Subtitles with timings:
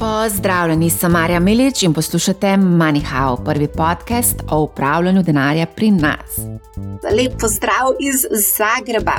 [0.00, 6.38] Pozdravljeni, sem Marja Milič in poslušate MoneyHow, prvi podcast o upravljanju denarja pri nas.
[7.16, 8.24] Lep pozdrav iz
[8.56, 9.12] Zagreba.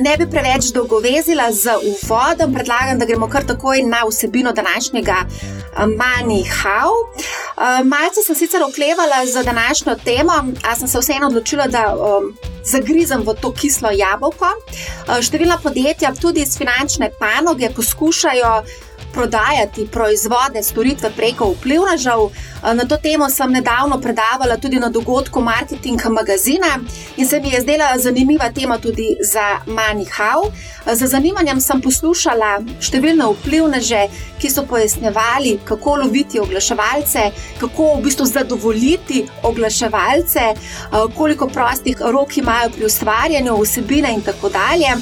[0.00, 5.16] Ne bi preveč dolgovezila z uvodom, predlagam, da gremo kar takoj na vsebino današnjega
[5.78, 6.92] MoneyHow.
[7.84, 10.32] Malce sem sicer oklevala za današnjo temo,
[10.68, 11.96] a sem se vseeno odločila, da.
[12.64, 14.48] Zagrizem v to kislo jabolko.
[15.20, 18.52] Številna podjetja, tudi iz finančne panoge, poskušajo
[19.14, 22.28] prodajati proizvode, storitve preko vplivnežev.
[22.72, 26.80] Na to temo sem nedavno predavala tudi na dogodku Marketing magazina
[27.16, 30.52] in se mi je zdela zanimiva tema tudi za MoneyHow.
[30.92, 34.06] Z zanimanjem sem poslušala številne vplivneže,
[34.40, 37.26] ki so pojasnjevali, kako loviti oglaševalce,
[37.60, 40.54] kako v bistvu zadovoljiti oglaševalce,
[41.16, 44.96] koliko prostih rok imajo pri ustvarjanju vsebine in tako dalje.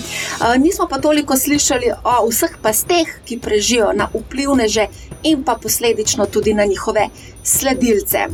[0.58, 4.86] Nismo pa toliko slišali o vseh pasteh, ki prežijo na vplivneže
[5.22, 7.06] in pa posledično tudi na njihove
[7.44, 8.26] sledilce.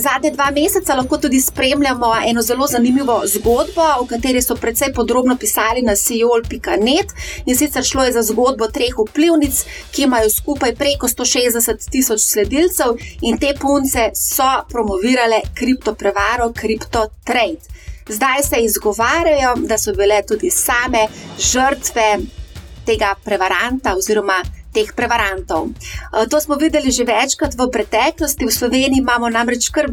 [0.00, 5.36] Zadnje dva meseca lahko tudi spremljamo eno zelo zanimivo zgodbo, o kateri so precej podrobno
[5.36, 7.06] pisali na sejol.net.
[7.46, 12.96] In sicer šlo je za zgodbo treh vplivnic, ki imajo skupaj preko 160 tisoč sledilcev
[13.20, 17.74] in te punce so promovirale kriptoprevaro, kriptotrade.
[18.08, 21.06] Zdaj se izgovarjajo, da so bile tudi same
[21.38, 22.18] žrtve
[22.86, 24.42] tega prevaranta oziroma
[24.74, 25.70] teh prevarantov.
[25.70, 28.44] Eh, to smo videli že večkrat v preteklosti.
[28.44, 29.86] V Sloveniji imamo namreč kar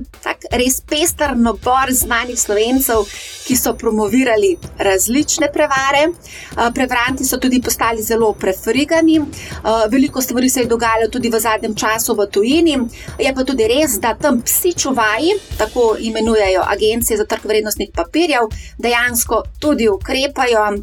[0.51, 3.05] res pester nabor znanih slovencev,
[3.45, 6.09] ki so promovirali različne prevare.
[6.09, 9.21] Eh, prevaranti so tudi postali zelo prefrigani.
[9.21, 12.77] Eh, veliko stvari se je dogajalo tudi v zadnjem času v tujini.
[13.19, 18.49] Je pa tudi res, da tam psi čuvaji, tako imenujejo agencije za trg vrednostnih papirjev,
[18.77, 20.81] dejansko tudi ukrepajo.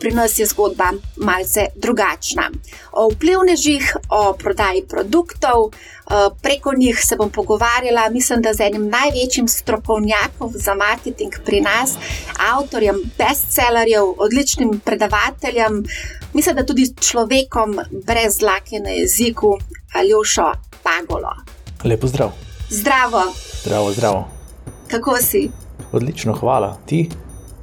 [0.00, 2.50] Pri nas je zgodba malce drugačna.
[2.92, 5.70] O vplivnežih, o prodaji produktov.
[6.42, 11.94] Preko njih se bom pogovarjala, mislim, da z enim največjim strokovnjakom za marketing pri nas,
[12.52, 15.84] avtorjem bestsellerjev, odličnim predavateljem,
[16.34, 19.58] mislim, da tudi človekom brez lake na jeziku,
[19.94, 20.52] Aljošo
[20.82, 21.34] Pagolo.
[21.84, 22.30] Lepo zdrav.
[22.70, 23.22] Zdravo.
[23.62, 24.28] Zdravo, zdravo.
[24.90, 25.50] Kako si?
[25.92, 26.78] Odlično, hvala.
[26.86, 27.08] Ti?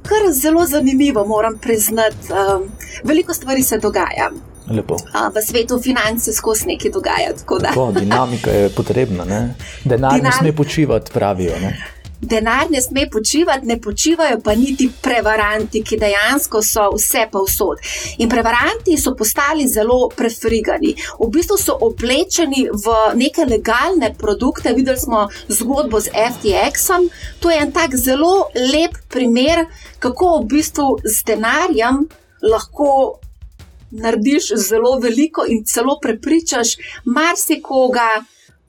[0.02, 2.32] Kar zelo zanimivo, moram priznati.
[2.32, 2.70] Um,
[3.04, 4.30] veliko stvari se dogaja.
[4.70, 4.96] Lepo.
[5.34, 7.32] V svetu financ se skozi nekaj dogaja.
[7.62, 9.24] Tako, dinamika je potrebna.
[9.24, 9.54] Ne?
[9.84, 10.24] Denar Dinam...
[10.24, 11.56] ne sme počivati, pravijo.
[11.60, 11.76] Ne?
[12.20, 17.78] Denar ne sme počivati, ne počivajo pa niti prevaranti, ki dejansko so vse pa vsod.
[18.18, 20.96] In prevaranti so postali zelo prefrigani.
[21.20, 24.74] V bistvu so oblečeni v neke legalne produkte.
[24.74, 27.06] Videli smo zgodbo z FTX-om.
[27.38, 29.64] To je en tak zelo lep primer,
[29.98, 32.02] kako v bistvu z denarjem
[32.42, 33.20] lahko
[33.90, 38.24] narediš zelo veliko in celo prepričaš marsikoga,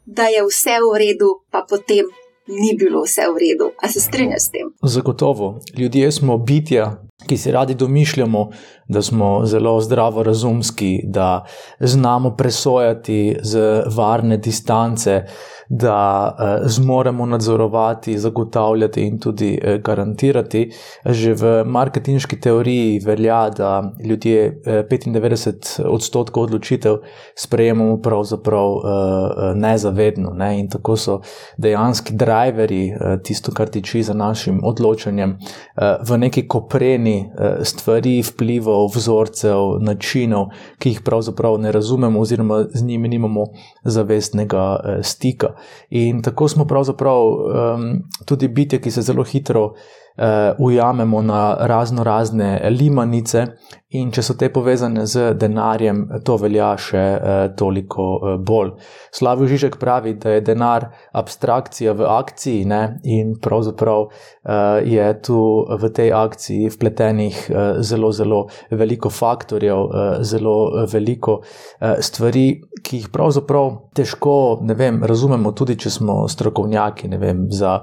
[0.06, 2.06] da je vse v redu, pa potem
[2.48, 3.72] ni bilo vse v redu.
[3.82, 4.74] A se strinjaš s tem?
[4.84, 5.60] Zagotovo.
[5.78, 8.50] Ljudje smo bitja, ki si radi domišljamo,
[8.88, 11.46] da smo zelo zdravorazumski, da
[11.80, 15.24] znamo presojati z varne distance
[15.70, 20.72] da uh, zmoremo nadzorovati, zagotavljati in tudi uh, garantirati.
[21.06, 26.98] Že v marketinški teoriji velja, da ljudje uh, 95 odstotkov odločitev
[27.38, 28.82] sprejemamo pravzaprav uh,
[29.56, 30.34] nezavedno.
[30.34, 30.60] Ne?
[30.60, 31.20] In tako so
[31.58, 38.24] dejanski driveri, uh, tisto, kar tiči za našim odločanjem, uh, v neki kopreni uh, stvari,
[38.26, 40.50] vplivov, vzorcev, načinov,
[40.80, 43.46] ki jih pravzaprav ne razumemo, oziroma z njimi nimamo
[43.84, 45.59] zavestnega uh, stika.
[45.90, 49.74] In tako smo pravzaprav um, tudi bitje, ki se zelo hitro
[50.60, 53.46] ujamemo na razno razne limanice,
[53.98, 58.76] in če so te povezane z denarjem, to velja še uh, toliko uh, bolj.
[59.16, 60.86] Slavio Žižek pravi, da je denar
[61.18, 62.82] abstrakcija v akciji, ne?
[63.10, 64.12] in pravzaprav uh,
[64.86, 65.40] je tu
[65.82, 72.48] v tej akciji vpletenih uh, zelo, zelo veliko faktorjev, uh, zelo veliko uh, stvari,
[72.86, 74.38] ki jih pravzaprav težko
[74.70, 77.80] vem, razumemo, tudi če smo strokovnjaki vem, za.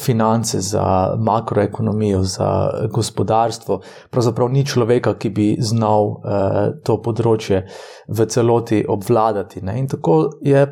[0.00, 2.48] Finance, za makroekonomijo, za
[2.88, 3.80] gospodarstvo.
[4.10, 7.66] Pravzaprav ni človek, človeka, ki bi znal uh, to področje
[8.08, 9.62] v celoti obvladati.
[9.62, 9.78] Ne?
[9.78, 10.66] In tako je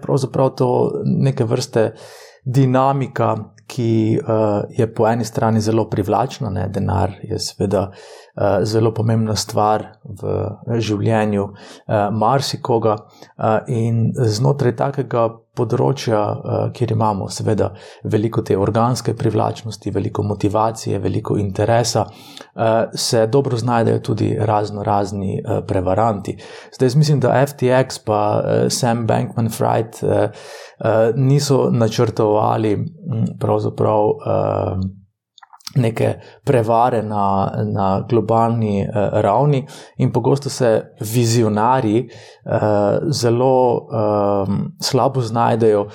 [0.57, 1.95] to neke vrste
[2.45, 6.69] dinamika, ki uh, je po eni strani zelo privlačna, ne?
[6.69, 7.95] denar je seveda uh,
[8.65, 10.35] zelo pomembna stvar v
[10.79, 12.97] življenju uh, marsikoga.
[13.69, 16.21] In znotraj takega področja,
[16.77, 17.71] kjer imamo seveda
[18.09, 22.07] veliko te organske privlačnosti, veliko motivacije, veliko interesa,
[22.95, 26.37] se dobro znajdejo tudi razno razni prevaranti.
[26.77, 28.21] Zdaj, mislim, da FTX pa
[28.71, 30.47] Sam Bankman uh,
[31.17, 32.77] niso načrtovali
[33.41, 34.15] pravzaprav.
[35.77, 36.15] Neke
[36.45, 39.67] prevare na, na globalni uh, ravni,
[40.03, 40.71] in pogosto se
[41.01, 44.49] vizionarji uh, zelo uh,
[44.83, 45.87] slabo znajdejo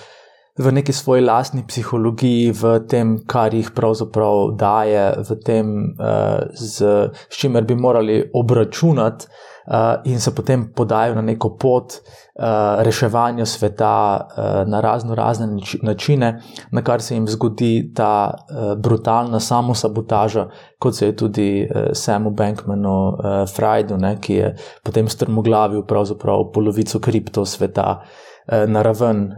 [0.57, 7.11] v neki svoji lastni psihologiji, v tem, kar jih pravzaprav daje, v tem, uh, z,
[7.11, 9.54] s čimer bi morali obračunati uh,
[10.03, 15.47] in se potem podajo na neko pot uh, reševanja sveta uh, na razno razne
[15.81, 16.41] načine,
[16.71, 18.33] na kar se jim zgodi ta
[18.77, 20.47] brutalna samosabotaža,
[20.79, 23.17] kot se je tudi Samu Bankmanu,
[23.55, 28.01] Freudu, ne, ki je potem strmoglavil pravzaprav polovico kripto sveta.
[28.67, 29.31] Na raven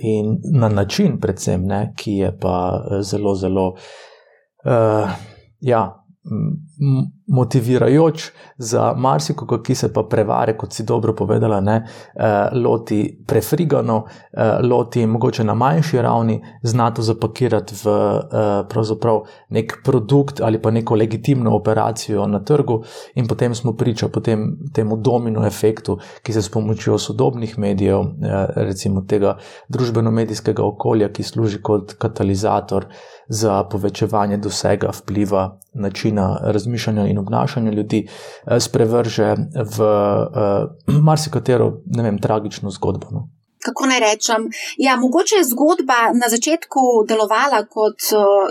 [0.00, 3.66] in na način, predvsem, ne, ki je pa zelo, zelo,
[4.64, 5.10] uh,
[5.60, 6.04] ja,
[7.28, 11.76] motivirajoč za marsikoga, ki se pa prevare, kot si dobro povedala, ne,
[12.14, 19.78] eh, loti prefrigano, eh, loti mogoče na manjši ravni, zna to zapakirati v eh, nek
[19.84, 22.82] produkt ali pa neko legitimno operacijo na trgu,
[23.14, 28.04] in potem smo priča potem temu domino efektu, ki se s pomočjo sodobnih medijev,
[28.56, 29.36] recimo tega
[29.68, 32.86] družbeno-medijskega okolja, ki služi kot katalizator
[33.28, 39.34] za povečevanje dosega vpliva načina razmišljanja in obnašanja ljudi, eh, sprevrže
[39.76, 43.06] v uh, marsikatero, ne vem, tragično zgodbo.
[43.10, 43.28] No.
[43.64, 44.50] Kako naj rečem?
[44.76, 47.98] Ja, mogoče je zgodba na začetku delovala kot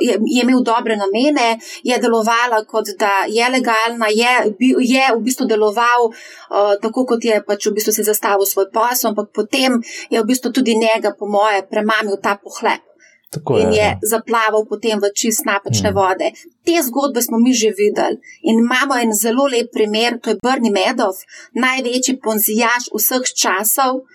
[0.01, 4.33] je, je imel dobre namene, je delovala kot da je legalna, je,
[4.80, 6.12] je v bistvu deloval
[6.81, 10.51] tako, kot je pač v bistvu se zastavil svoj posel, ampak potem je v bistvu
[10.51, 12.87] tudi njega, po moje, premamil ta pohlep.
[13.29, 14.00] Tako in je, je ja.
[14.01, 15.95] zaplaval potem v čist napačne mm.
[15.95, 16.31] vode.
[16.63, 20.71] Te zgodbe smo mi že videli in imamo en zelo lep primer, to je Brni
[20.71, 21.15] Medov,
[21.53, 24.06] največji ponzijaš vseh časov,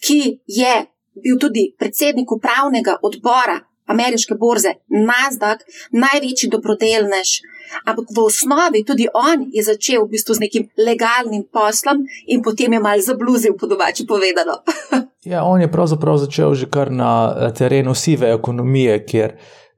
[0.00, 0.74] ki je
[1.20, 3.60] bil tudi predsednik upravnega odbora
[3.90, 7.40] ameriške borze Nasdaq, največji dobrodelnež.
[7.86, 12.72] Ampak v osnovi tudi on je začel v bistvu z nekim legalnim poslom in potem
[12.72, 14.62] je mal zabluzil, po domači povedano.
[15.32, 19.30] ja, on je pravzaprav začel že kar na eh, terenu sive ekonomije, kjer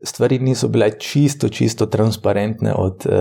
[0.03, 3.15] stvari niso bile čisto, čisto transparentne od uh,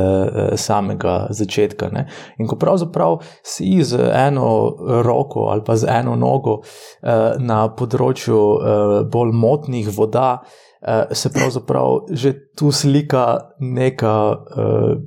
[0.55, 1.89] samega začetka.
[1.93, 2.07] Ne?
[2.37, 4.75] In ko pravzaprav si z eno
[5.05, 10.41] roko ali pa z eno nogo uh, na področju uh, bolj motnih voda,
[11.11, 14.97] se pravzaprav že tu slika neka uh,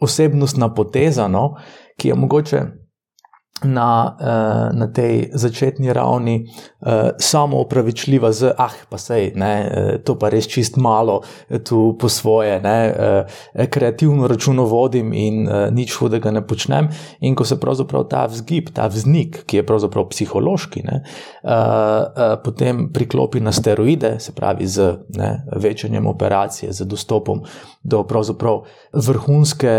[0.00, 1.54] osebnostna poteza, no,
[1.96, 2.62] ki je mogoče
[3.64, 9.90] na, uh, na tej začetni ravni uh, samo opravičljiva z, ah, pa sej, ne, uh,
[10.04, 11.22] to pa res čist malo,
[11.64, 12.78] tu po svoje, ne,
[13.70, 16.88] kreativno računo vodim in nič hudega ne počnem.
[17.20, 21.00] In ko se pravzaprav ta vzgib, ta vznik, ki je pravzaprav psihološki, ne,
[22.44, 27.42] potem priklopi na steroide, se pravi z ne, večanjem operacije, z dostopom
[27.82, 28.62] do pravzaprav
[28.92, 29.74] vrhunske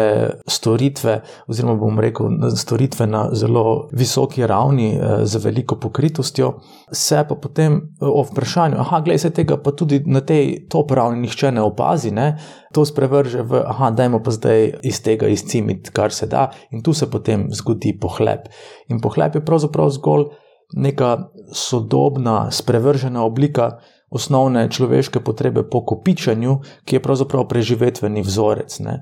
[0.48, 6.54] storitve, oziroma bom rekel, storitve na zelo visoki ravni, eh, z veliko pokritostjo,
[6.92, 10.92] se pa potem eh, o vprašanju, ah, gledaj se tega, pa tudi na tej top
[10.92, 12.38] ravni nihče ne opazi, ne?
[12.74, 16.94] to sprevrže v, ah, dajmo pa zdaj iz tega izcimiti, kar se da, in tu
[16.94, 18.50] se potem zgodi pohlep.
[18.90, 20.30] In pohlep je pravzaprav zgolj
[20.74, 21.18] neka
[21.54, 23.78] sodobna, sprevržena oblika.
[24.10, 28.80] Osnovne človeške potrebe po kopičanju, ki je pravzaprav preživetveni vzorec.
[28.82, 28.96] Ne?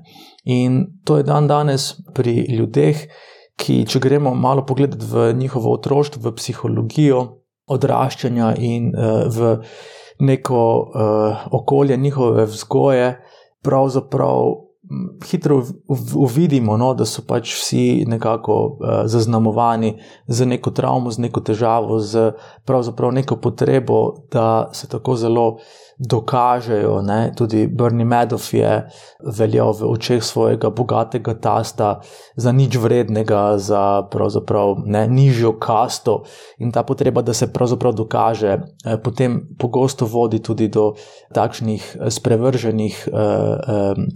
[0.44, 3.06] In to je dan danes pri ljudeh,
[3.58, 7.22] ki, če gremo malo pogledati v njihovo otroštvo, v psihologijo
[7.68, 9.58] odraščanja in uh, v
[10.24, 13.12] neko uh, okolje njihove vzgoje,
[13.62, 14.68] pravzaprav
[15.28, 15.62] hitro
[16.16, 21.98] uvidimo, no, da so pač vsi nekako uh, zaznamovani z neko travmo, z neko težavo,
[22.00, 22.32] z
[22.64, 25.58] pravzaprav neko potrebo, da se tako zelo
[25.98, 27.02] dokažejo.
[27.02, 27.32] Ne?
[27.36, 28.86] Tudi Brni Medov je
[29.38, 32.00] veljal v očeh svojega bogatega tasta
[32.36, 34.06] za nič vrednega, za
[34.86, 36.22] ne, nižjo kasto
[36.58, 40.94] in ta potreba, da se pravzaprav dokaže, eh, potem pogosto vodi tudi do
[41.34, 43.12] takšnih eh, sprevrženih eh,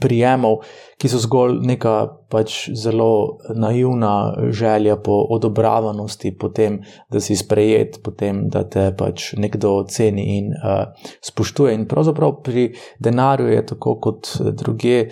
[0.01, 0.63] prijemov,
[1.03, 1.93] ki so zgolj neka
[2.31, 4.13] pač zelo naivna
[4.55, 6.79] želja po odobravanosti, potem,
[7.11, 10.85] da si sprejet, potem, da te pač nekdo ceni in uh,
[11.27, 11.75] spoštuje.
[11.75, 12.69] In pravzaprav pri
[13.03, 15.09] denarju je tako kot druge.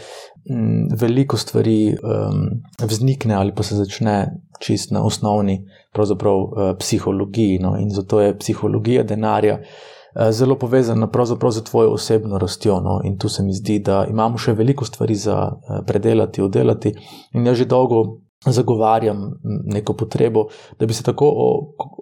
[1.01, 2.47] Veliko stvari um,
[2.81, 4.15] vznikne ali pa se začne
[4.63, 5.59] čist na osnovni,
[5.93, 7.59] uh, psihologiji.
[7.59, 7.75] No?
[7.79, 10.00] In zato je psihologija denarja Eh,
[10.31, 12.81] zelo povezana pravzaprav z tvojo osebno rastjo.
[12.81, 13.01] No?
[13.05, 16.95] In tu se mi zdi, da imamo še veliko stvari za eh, predelati, oddelati.
[17.35, 18.05] In jaz že dolgo
[18.47, 19.33] zagovarjam
[19.65, 20.47] neko potrebo,
[20.79, 21.49] da bi se tako o,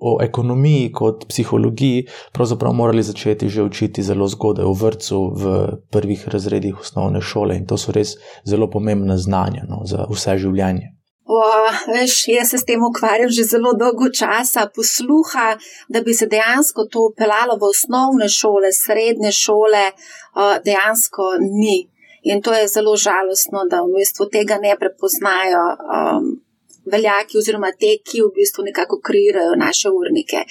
[0.01, 6.29] o ekonomiji kot psihologiji pravzaprav morali začeti že učiti zelo zgodaj v vrtu, v prvih
[6.29, 7.57] razredih osnovne šole.
[7.57, 9.83] In to so res zelo pomembna znanja no?
[9.85, 10.98] za vse življenje.
[11.29, 11.39] O,
[11.93, 15.59] veš, jaz se s tem ukvarjam že zelo dolgo časa, posluha,
[15.89, 19.85] da bi se dejansko to upeljalo v osnovne šole, srednje šole,
[20.65, 21.25] dejansko
[21.61, 21.79] ni.
[22.23, 25.65] In to je zelo žalostno, da v bistvu tega ne prepoznajo.
[25.97, 26.25] Um,
[26.93, 30.45] veljaki, oziroma te, ki v bistvu nekako kreirajo naše urnike.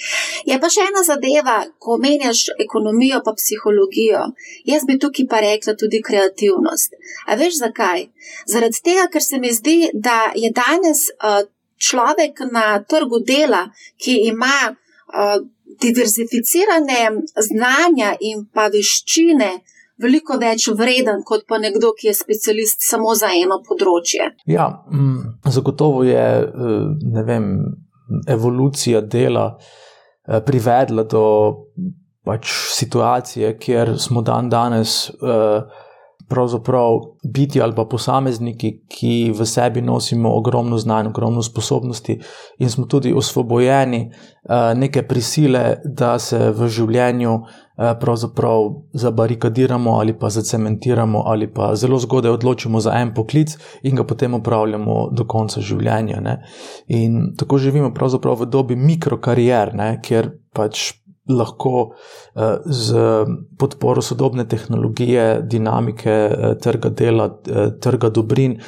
[0.46, 4.24] Je pa še ena zadeva, ko menjaš ekonomijo pa psihologijo.
[4.68, 6.96] Jaz bi tukaj pa rekla tudi kreativnost.
[7.26, 8.08] A veš zakaj?
[8.46, 11.44] Zaradi tega, ker se mi zdi, da je danes uh,
[11.78, 13.68] človek na trgu dela,
[14.02, 14.74] ki ima.
[15.08, 15.38] Uh,
[15.78, 17.02] Diverzificirane
[17.44, 19.50] znanja in pa veščine,
[20.02, 24.32] veliko več vreden kot pa nekdo, ki je specialist samo za eno področje.
[24.50, 27.50] Ja, mm, zagotovo je eh, vem,
[28.28, 31.24] evolucija dela eh, privedla do
[32.28, 35.06] pač situacije, kjer smo dan danes.
[35.22, 35.84] Uh,
[36.28, 42.18] pravzaprav biti ali pa posamezniki, ki v sebi nosimo ogromno znanja, ogromno sposobnosti
[42.60, 50.18] in smo tudi osvobojeni uh, neke prisile, da se v življenju uh, pravzaprav zabarikadiramo ali
[50.18, 55.24] pa zacementiramo ali pa zelo zgodaj odločimo za en poklic in ga potem upravljamo do
[55.24, 56.20] konca življenja.
[56.20, 56.38] Ne?
[56.88, 60.00] In tako živimo pravzaprav v dobi mikrokarier, ne?
[60.02, 60.92] kjer pač
[61.28, 61.92] lahko
[62.34, 62.96] eh, z
[63.58, 68.60] podporo sodobne tehnologije, dinamike eh, trga dela, eh, trga dobrin,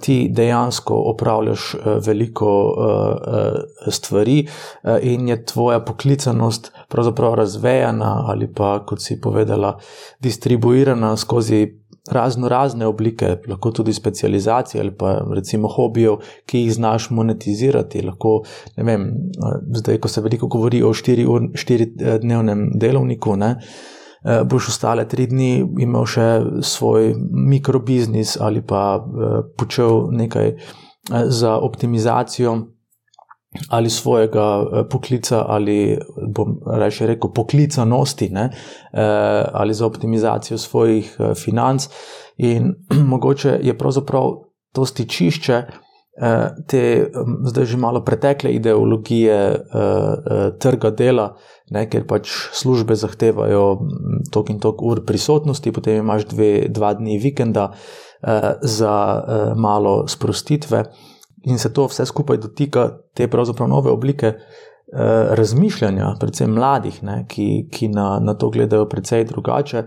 [0.00, 1.76] ti dejansko opravljaš
[2.06, 2.50] veliko
[3.88, 4.48] stvari
[5.02, 9.78] in je tvoja poklicanost pravzaprav razvejana ali pa, kot si povedala,
[10.20, 16.16] distribuirana skozi razno razne oblike, lahko tudi specializacije ali pa recimo hobijev,
[16.46, 18.02] ki jih znaš monetizirati.
[18.02, 18.42] Lahko,
[18.76, 19.10] vem,
[19.76, 23.56] zdaj, ko se veliko govori o štiri-dnevnem štiri delovniku, ne,
[24.24, 26.28] eh, boš ostale tri dni imel še
[26.62, 30.56] svoj mikrobiznis ali pa eh, počel nekaj eh,
[31.28, 32.58] za optimizacijo
[33.68, 35.98] ali svojega eh, poklica, ali
[36.34, 38.50] bom reče rekel poklicanosti, ne,
[38.92, 41.88] eh, ali za optimizacijo svojih eh, financ.
[42.36, 42.74] In
[43.12, 44.30] mogoče je pravzaprav
[44.72, 45.62] to stičišče
[46.68, 47.10] te
[47.44, 49.60] zdaj že malo pretekle ideologije
[50.60, 51.36] trga dela,
[51.70, 53.78] ne, ker pač službe zahtevajo
[54.32, 57.70] tok in tok ur prisotnosti, potem imaš dve, dva dni vikenda
[58.60, 59.22] za
[59.56, 60.84] malo sprostitve
[61.42, 64.36] in se to vse skupaj dotika te pravzaprav nove oblike eh,
[65.30, 69.84] razmišljanja, predvsem mladih, ne, ki, ki na, na to gledajo precej drugače.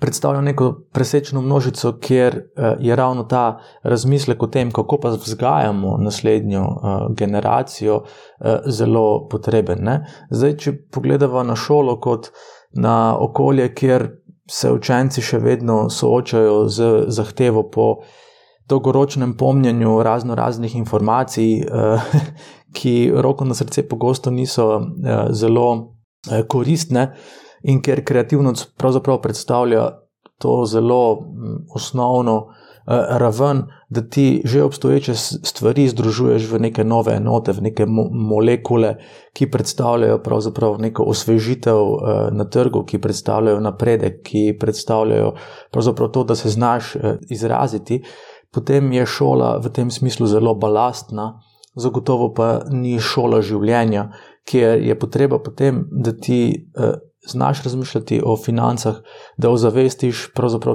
[0.00, 5.96] Predstavlja neko presečno množico, kjer eh, je ravno ta razmislek o tem, kako pa vzgajamo
[5.98, 9.84] naslednjo uh, generacijo, uh, zelo potreben.
[9.84, 10.00] Ne?
[10.30, 12.30] Zdaj, če pogledamo na šolo kot
[12.72, 14.08] na okolje, kjer
[14.50, 18.04] se učenci še vedno soočajo z zahtevo po uh,
[18.68, 21.66] dolgoročnem pomnjenju razno raznih informacij, eh,
[22.76, 25.94] ki roko na srce pogosto niso eh, zelo
[26.30, 27.12] eh, koristne,
[27.62, 29.88] in ker kreativnost pravzaprav predstavlja
[30.38, 32.46] to zelo mm, osnovno
[33.08, 38.96] raven, da ti že obstoječe stvari združuješ v neke nove enote, v neke molekule,
[39.32, 41.80] ki predstavljajo pravzaprav neko osvežitev
[42.32, 45.32] na trgu, ki predstavljajo napredek, ki predstavljajo
[45.72, 46.92] pravzaprav to, da se znaš
[47.30, 48.02] izraziti
[48.54, 51.40] potem je šola v tem smislu zelo balastna,
[51.74, 54.08] zagotovo pa ni šola življenja,
[54.48, 56.94] kjer je potreba potem, da ti eh,
[57.26, 58.94] znaš razmišljati o financah,
[59.36, 60.28] da ozavestiš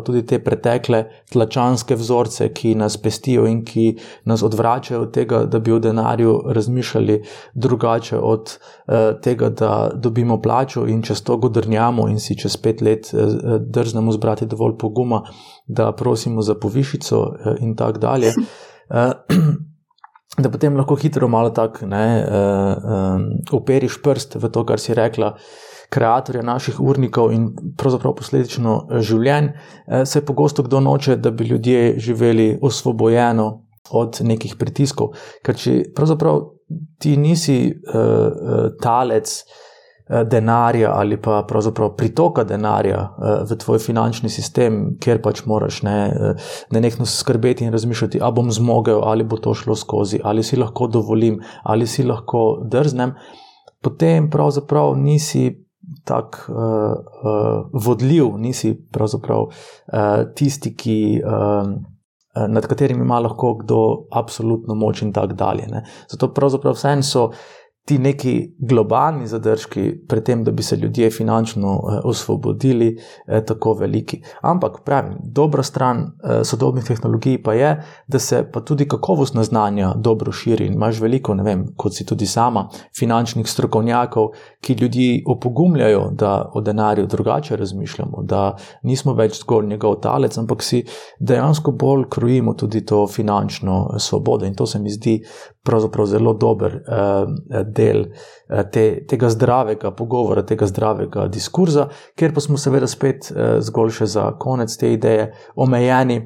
[0.05, 5.59] tudi te pretekle tlačanske vzorce, ki nas pestijo in ki nas odvračajo od tega, da
[5.59, 12.09] bi o denarju razmišljali drugače od eh, tega, da dobimo plačo in čez to godrnjamo
[12.09, 13.17] in si čez pet let eh,
[13.59, 15.23] drznemo zbrati dovolj poguma,
[15.67, 18.33] da prosimo za povišico eh, in tako dalje.
[18.89, 19.11] Eh,
[20.37, 25.35] da potem lahko hitro malo tako uh, um, operiš prst v to, kar si rekla.
[25.89, 29.47] Kreatorja naših urnikov in pravzaprav posledično življenj,
[30.05, 33.47] se pogosto kdo noče, da bi ljudje živeli osvobojeno
[33.91, 35.15] od nekih pritiskov.
[35.41, 36.43] Ker če pravzaprav
[37.01, 39.33] ti nisi uh, talec
[40.09, 45.83] Eh, denarja ali pa pravzaprav pritoka denarja eh, v tvoj finančni sistem, kjer pač moraš
[45.85, 50.19] ne, eh, ne nekno skrbeti in razmišljati, ali bom zmogel, ali bo to šlo skozi,
[50.23, 53.13] ali si lahko dovolim, ali si lahko drznem,
[53.85, 55.58] potem pravzaprav nisi.
[56.03, 59.53] Tako uh, uh, vodljiv, nisi pravzaprav uh,
[60.35, 61.69] tisti, ki, uh,
[62.49, 63.79] nad katerimi ima lahko kdo
[64.11, 65.67] absolutno moč, in tako dalje.
[65.67, 65.83] Ne.
[66.11, 67.35] Zato pravzaprav vse so uh,
[67.85, 73.73] ti neki globalni zadržki, pred tem, da bi se ljudje finančno eh, osvobodili, eh, tako
[73.73, 74.21] veliki.
[74.41, 77.71] Ampak pravim, dobra stran eh, sodobnih tehnologij pa je,
[78.07, 80.67] da se pa tudi kakovostna znanja dobro širi.
[80.67, 82.67] In imaš veliko, ne vem, kot si tudi sama,
[82.99, 84.29] finančnih strokovnjakov,
[84.61, 90.63] ki ljudi opogumljajo, da o denarju drugače razmišljamo, da nismo več zgolj njegov talec, ampak
[90.63, 90.83] si
[91.19, 94.45] dejansko bolj krojimo tudi to finančno svobodo.
[94.45, 95.23] In to se mi zdi
[95.69, 102.43] pravzaprav zelo dober uh, del uh, te, tega zdravega pogovora, tega zdravega diskurza, ker pa
[102.43, 106.23] smo seveda spet uh, zgolj še za konec te ideje omejeni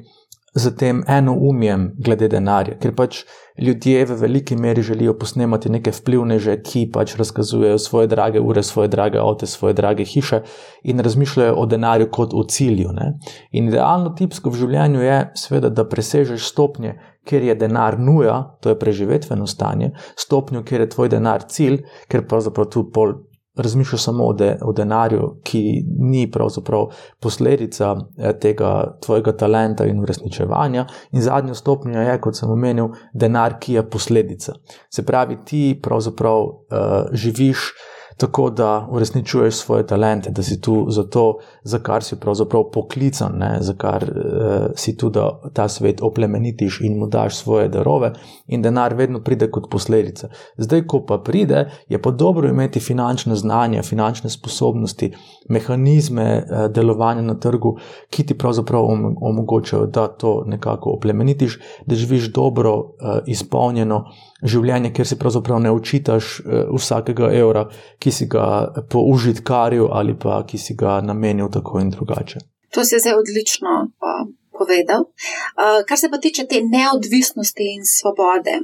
[0.54, 3.24] z tem enoumjem glede denarja, ker pač
[3.58, 8.88] ljudje v veliki meri želijo posnemati neke vplivneže, ki pač razkazujejo svoje drage ure, svoje
[8.88, 10.42] drage avto, svoje drage hiše
[10.82, 12.92] in razmišljajo o denarju kot o cilju.
[12.94, 13.18] Ne?
[13.52, 18.72] In idealno tipsko v življenju je, seveda, da presežeš stopnje, kjer je denar nuja, to
[18.72, 23.14] je preživetveno stanje, stopnjo, kjer je tvoj denar cilj, ker pravzaprav tu pol
[23.56, 26.88] razmišlja samo o, de, o denarju, ki ni pravzaprav
[27.22, 30.86] posledica eh, tega tvojega talenta in uresničevanja.
[31.12, 34.56] In zadnja stopnja je, kot sem omenil, denar, ki je posledica.
[34.90, 37.70] Se pravi, ti pravzaprav uh, živiš
[38.16, 43.32] tako da uresničuješ svoje talente, da si tu za to, za kar si pravzaprav poklican,
[43.38, 43.56] ne?
[43.60, 48.12] za kar uh, si tu, da ta svet oplemenitiš in mu daš svoje darove,
[48.46, 50.28] in denar vedno pride kot posledica.
[50.56, 55.12] Zdaj, ko pa pride, je pa dobro imeti finančne znanja, finančne sposobnosti,
[55.48, 57.76] mehanizme uh, delovanja na trgu,
[58.10, 58.84] ki ti pravzaprav
[59.20, 64.04] omogočajo, da to nekako oplemenitiš, da živiš dobro, uh, izpolnjeno
[64.44, 67.66] življenje, kjer si pravzaprav ne učitaš uh, vsakega evra,
[67.98, 68.46] ki si ga
[68.90, 72.44] po užitkarju ali pa ki si ga namenil tako in drugače.
[72.74, 74.24] To si zdaj odlično uh,
[74.58, 75.00] povedal.
[75.00, 78.54] Uh, kar se pa tiče te neodvisnosti in svobode,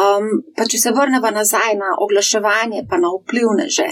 [0.00, 3.88] um, pa če se vrnemo nazaj na oglaševanje, pa na vplivneže,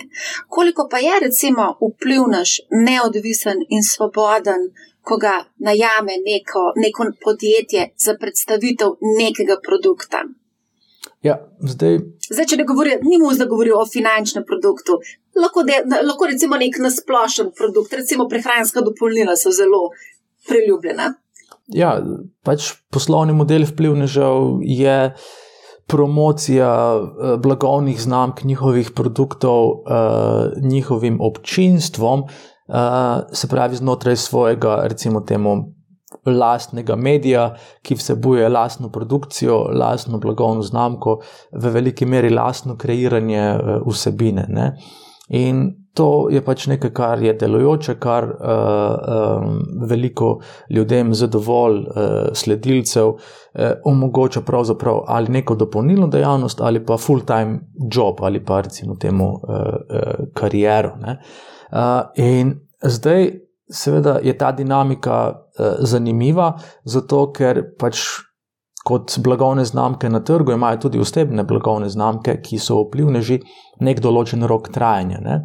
[0.49, 2.57] koliko pa je recimo vplivnež
[2.87, 4.71] neodvisen in svoboden,
[5.03, 10.23] ko ga najame neko, neko podjetje za predstavitev nekega produkta?
[11.23, 12.01] Ja, zdaj...
[12.27, 14.99] zdaj, če ne govorim, ni mu zdaj govoril o finančnem produktu,
[15.39, 19.85] lahko, de, lahko recimo nek nasplošen produkt, recimo prehranska dopolnila so zelo
[20.49, 21.13] priljubljena.
[21.73, 21.95] Ja,
[22.43, 24.97] pač poslovni model vplivnežev je
[25.87, 35.21] promocija eh, blagovnih znamk, njihovih produktov, uh, njihovim občinstvom, uh, se pravi znotraj svojega, recimo
[35.21, 35.57] temu
[36.27, 41.21] lastnega medija, ki vsebuje lastno produkcijo, lastno blagovno znamko,
[41.53, 44.47] v veliki meri lastno kreiranje eh, vsebine.
[44.49, 44.73] Ne?
[45.29, 48.39] In to je pač nekaj, kar je delujoče, kar uh,
[49.45, 49.59] um,
[49.89, 50.39] veliko
[50.71, 53.19] ljudem z dovolj uh, sledilcev uh,
[53.85, 57.61] omogoča pravzaprav ali neko dopolnilno dejavnost, ali pa full-time
[57.93, 60.97] job, ali pa recimo temu uh, uh, kariero.
[60.97, 61.79] Uh,
[62.17, 63.31] in zdaj
[63.73, 66.53] seveda je ta dinamika zanimiva,
[66.85, 68.05] zato ker pač
[68.85, 73.39] kot blagovne znamke na trgu imajo tudi osebne blagovne znamke, ki so vplivneži
[73.81, 75.21] nek določen rok trajanja.
[75.23, 75.39] Ne?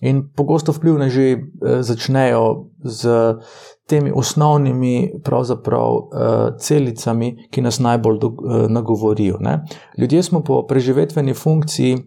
[0.00, 2.44] In pogosto vplivneži uh, začnejo
[2.82, 3.18] z
[3.90, 8.20] temi osnovnimi uh, celicami, ki nas najbolj
[8.70, 9.38] nagovorijo.
[9.40, 9.60] Ne?
[9.98, 11.98] Ljudje smo po preživetveni funkciji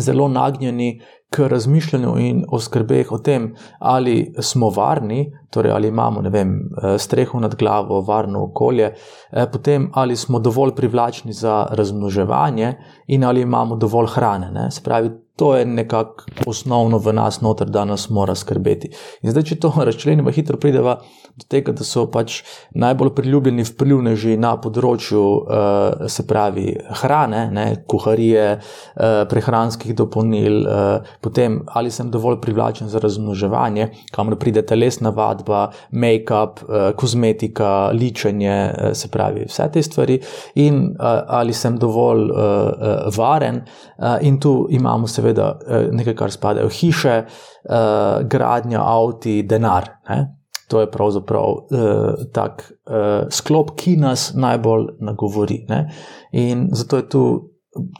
[0.00, 6.20] zelo nagnjeni k razmišljanju in o skrbeh o tem, ali smo varni, torej ali imamo
[6.30, 8.94] vem, eh, streho nad glavo, varno okolje,
[9.32, 12.74] eh, potem ali smo dovolj privlačni za razmnoževanje
[13.06, 14.50] in ali imamo dovolj hrane.
[14.50, 14.70] Ne?
[14.70, 18.90] Se pravi, to je nekako osnovno v nas, noter, da nas mora skrbeti.
[19.22, 21.00] In zdaj, če to razčlenimo, hitro prideva
[21.36, 22.38] do tega, da so pač
[22.72, 26.70] najbolj priljubljeni vplivneži na področju, uh, se pravi,
[27.02, 34.38] hrane, ne, kuharije, uh, prehranskih dopolnil, uh, potem ali sem dovolj privlačen za razmnoževanje, kamor
[34.40, 40.16] pride telesna vadba, make-up, uh, kozmetika, ličenje, uh, se pravi, vse te stvari,
[40.64, 43.60] in uh, ali sem dovolj uh, uh, varen.
[43.96, 49.88] Uh, in tu imamo, seveda, uh, nekaj, kar spadajo hiše, uh, gradnja, avti, denar.
[50.08, 50.20] Ne?
[50.68, 55.64] To je pravzaprav uh, tak uh, sklop, ki nas najbolj nagovori.
[55.68, 55.86] Ne?
[56.32, 57.24] In zato je tu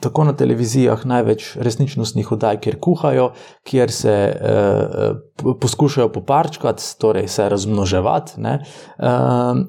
[0.01, 3.31] tako na televizijah največ resničnostnih oddaj, kjer kuhajo,
[3.63, 8.41] kjer se uh, poskušajo poparčkati, torej se razmnoževati.
[8.41, 8.47] Uh,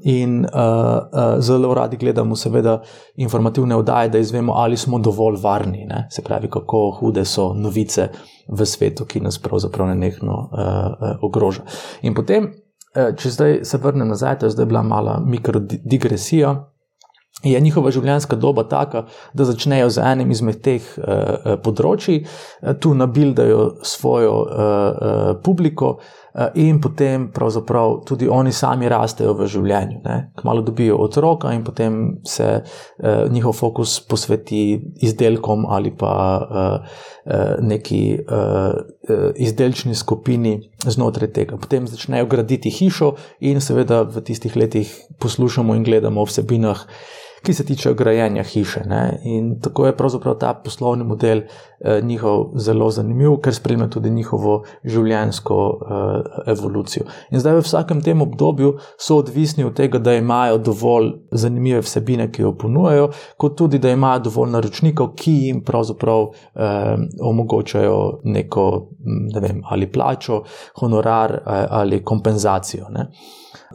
[0.03, 2.83] in uh, uh, zelo radi gledamo, seveda,
[3.16, 5.87] informativne oddaje, da izvemo, ali smo dovolj varni.
[5.88, 6.07] Ne?
[6.11, 8.09] Se pravi, kako hude so novice
[8.49, 11.62] v svetu, ki nas pravzaprav nenehno uh, uh, ogroža.
[12.03, 12.51] In potem,
[12.97, 16.57] uh, če zdaj se vrnem nazaj, to je zdaj bila mala mikrodigresija
[17.42, 22.94] je njihova življenjska doba taka, da začnejo z enim izmed teh uh, področji, uh, tu
[22.98, 30.01] nabildajo svojo uh, uh, publiko uh, in potem pravzaprav tudi oni sami rastejo v življenju.
[30.05, 30.16] Ne?
[30.40, 36.98] Kmalo dobijo otroka in potem se uh, njihov fokus posveti izdelkom ali pa uh,
[37.62, 41.61] neki uh, izdelčni skupini znotraj tega.
[41.61, 43.12] Potem začnejo graditi hišo
[43.46, 44.90] in seveda v tistih letih
[45.22, 46.83] poslušamo in gledamo o vsebinah
[47.42, 48.83] ki se tiče grajenja hiše.
[48.87, 49.20] Ne?
[49.24, 54.62] In tako je pravzaprav ta poslovni model eh, njihov zelo zanimiv, ker spremlja tudi njihovo
[54.85, 57.07] življenjsko eh, evolucijo.
[57.31, 62.31] In zdaj v vsakem tem obdobju so odvisni od tega, da imajo dovolj zanimive vsebine,
[62.33, 68.68] ki jo ponujajo, kot tudi da imajo dovolj naročnikov, ki jim pravzaprav eh, omogočajo neko
[69.09, 70.42] ne vem, ali plačo,
[70.81, 72.88] honorar eh, ali kompenzacijo.
[72.90, 73.11] Ne?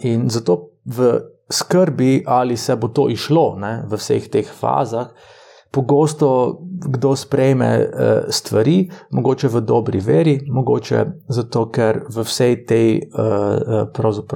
[0.02, 1.14] In zato v
[1.52, 5.14] skrbi, ali se bo to išlo ne, v vseh teh fazah.
[5.74, 7.86] Pogosto kdo sprejme uh,
[8.30, 14.36] stvari, mogoče v dobri veri, mogoče zato, ker vsej tej, uh,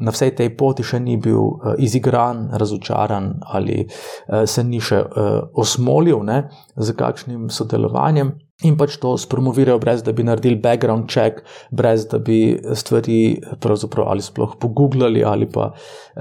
[0.00, 5.00] na vsej tej poti še ni bil uh, izigran, razočaran ali uh, se ni še
[5.00, 6.42] uh, osmolil ne,
[6.76, 12.18] z kakšnim sodelovanjem in pač to spromovirajo, brez da bi naredili background check, brez da
[12.18, 13.40] bi stvari
[14.06, 15.72] ali sploh pogooglali ali pa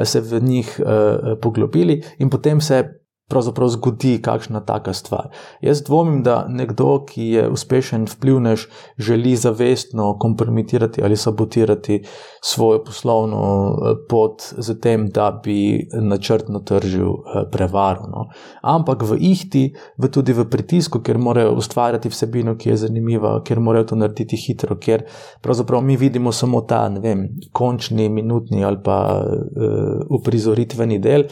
[0.03, 2.83] se v njih uh, poglobili, in potem se
[3.29, 5.29] pravzaprav zgodi kakšna taka stvar.
[5.61, 12.03] Jaz dvomim, da nekdo, ki je uspešen vplivnež, želi zavestno kompromitirati ali sabotirati
[12.43, 18.07] svojo poslovno eh, pot z tem, da bi načrtno tržil eh, prevaro.
[18.11, 18.27] No.
[18.61, 23.59] Ampak v ihti, v tudi v pritisku, ker morajo ustvarjati vsebino, ki je zanimiva, ker
[23.59, 25.07] morajo to narediti hitro, ker
[25.41, 31.25] pravzaprav mi vidimo samo ta, ne vem, končni, minutni ali pa uh, uprizoritveni del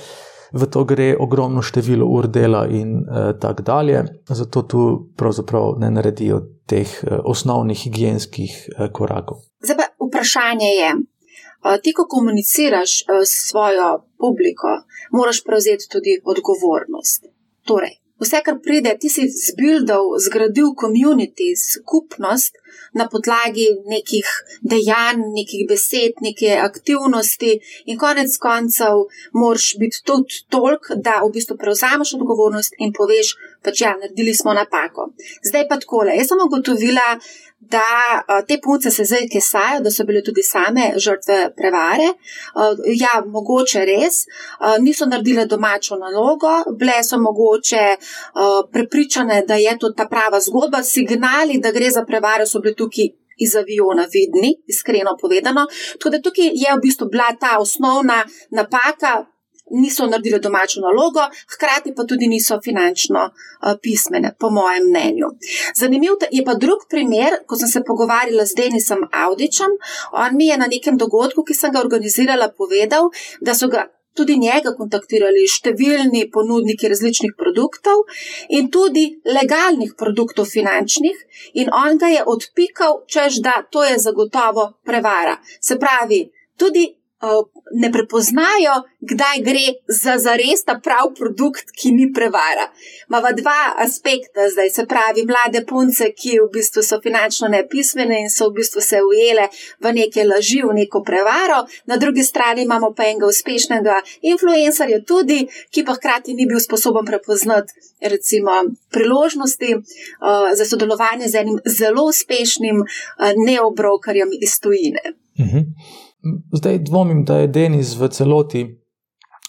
[0.54, 4.84] v to gre ogromno število ur dela in uh, tako dalje, zato tu
[5.18, 9.38] pravzaprav ne naredijo teh uh, osnovnih higijenskih uh, korakov.
[9.66, 10.94] Zdaj pa vprašanje je.
[11.84, 14.68] Ti, ko komuniciraš s svojo publiko,
[15.16, 17.22] moraš prevzeti tudi odgovornost.
[17.64, 22.60] Torej, vse, kar pride, ti si zbildal, zgradil komunity, skupnost,
[22.94, 24.28] na podlagi nekih
[24.62, 27.54] dejanj, nekih besed, neke aktivnosti,
[27.90, 33.82] in konec koncev moraš biti tudi tolk, da v bistvu prevzameš odgovornost in poveš, pač
[33.86, 35.12] ja, naredili smo napako.
[35.46, 37.08] Zdaj pa tako, jaz sem ugotovila,
[37.70, 42.10] da te punce se zdaj kesajo, da so bile tudi same žrtve prevare.
[43.00, 44.26] Ja, mogoče res,
[44.80, 47.84] niso naredile domačo nalogo, bile so mogoče
[48.72, 53.12] prepričane, da je to ta prava zgodba, signali, da gre za prevare, so bili tukaj
[53.38, 55.66] iz aviona vidni, iskreno povedano.
[55.94, 59.26] Tako da tukaj je v bistvu bila ta osnovna napaka.
[59.74, 65.32] Niso naredili domačo nalogo, hkrati pa tudi niso finančno uh, pismene, po mojem mnenju.
[65.76, 69.74] Zanimiv je pa drug primer, ko sem se pogovarjala z Denisom Audičem.
[70.14, 73.10] On mi je na nekem dogodku, ki sem ga organizirala, povedal,
[73.42, 78.04] da so ga tudi njega kontaktirali številni ponudniki različnih produktov
[78.54, 81.18] in tudi legalnih produktov finančnih,
[81.62, 85.40] in on ga je odpikal, čež da to je zagotovo prevara.
[85.60, 86.92] Se pravi, tudi
[87.74, 92.68] ne prepoznajo, kdaj gre za zares ta prav produkt, ki ni prevara.
[93.08, 98.30] Mava dva aspekta zdaj, se pravi, mlade punce, ki v bistvu so finančno nepismene in
[98.30, 99.48] so v bistvu se ujele
[99.80, 105.44] v neke laži, v neko prevaro, na drugi strani imamo pa enega uspešnega influencerja tudi,
[105.72, 108.52] ki pa hkrati ni bil sposoben prepoznati recimo
[108.92, 109.84] priložnosti uh,
[110.58, 112.88] za sodelovanje z enim zelo uspešnim uh,
[113.48, 115.02] neobrokarjem iz tujine.
[115.40, 115.60] Uh mhm.
[116.54, 118.64] Zdaj dvomim, da je Denis v celoti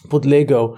[0.09, 0.77] podlegel uh,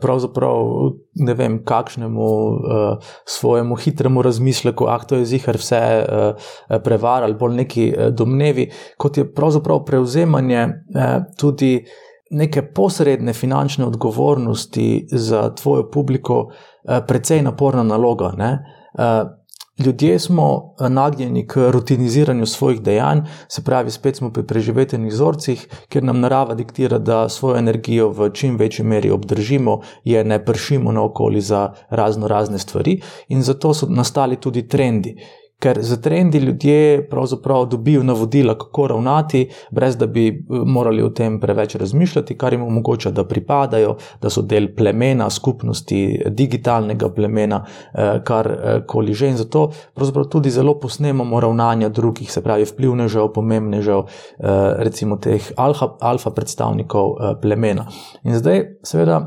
[0.00, 0.68] pravzaprav
[1.14, 6.52] ne vem kakšnemu uh, svojemu hitremu razmisleku, ah, to je zihar vse uh,
[6.84, 11.04] prevar ali bolj neki uh, domnevi, kot je pravzaprav prevzemanje uh,
[11.38, 11.84] tudi
[12.30, 18.32] neke posredne finančne odgovornosti za tvojo publiko, uh, precej naporna naloga.
[18.32, 19.41] Uh,
[19.78, 25.66] Ljudje smo eh, nagnjeni k rutiniziranju svojih dejanj, se pravi, spet smo pri preživetenih vzorcih,
[25.88, 30.92] ker nam narava diktira, da svojo energijo v čim večji meri obdržimo, je ne pršimo
[30.92, 35.16] naokoli za razno razne stvari, in zato so nastali tudi trendi
[35.62, 40.34] ker za trendi ljudje pravzaprav dobijo navodila, kako ravnati, brez da bi eh,
[40.66, 46.22] morali o tem preveč razmišljati, kar jim omogoča, da pripadajo, da so del plemena, skupnosti,
[46.26, 47.62] digitalnega plemena,
[47.94, 48.50] eh, kar
[48.86, 49.28] koli že.
[49.28, 55.52] In zato pravzaprav tudi zelo posnemamo ravnanja drugih, se pravi, vplivnežev, pomembnežev, eh, recimo teh
[55.56, 57.86] alfa, alfa predstavnikov plemena.
[58.24, 59.20] In zdaj, seveda,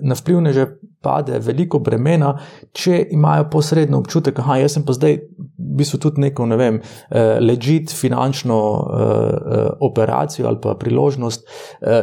[0.00, 0.66] na vplivneže
[1.04, 2.34] pade veliko bremena,
[2.72, 5.18] če imajo posredno občutek, da jaz sem pa zdaj
[5.54, 11.46] v bistvu tudi neko, ne vem, eh, ležit finančno eh, eh, operacijo ali pa priložnost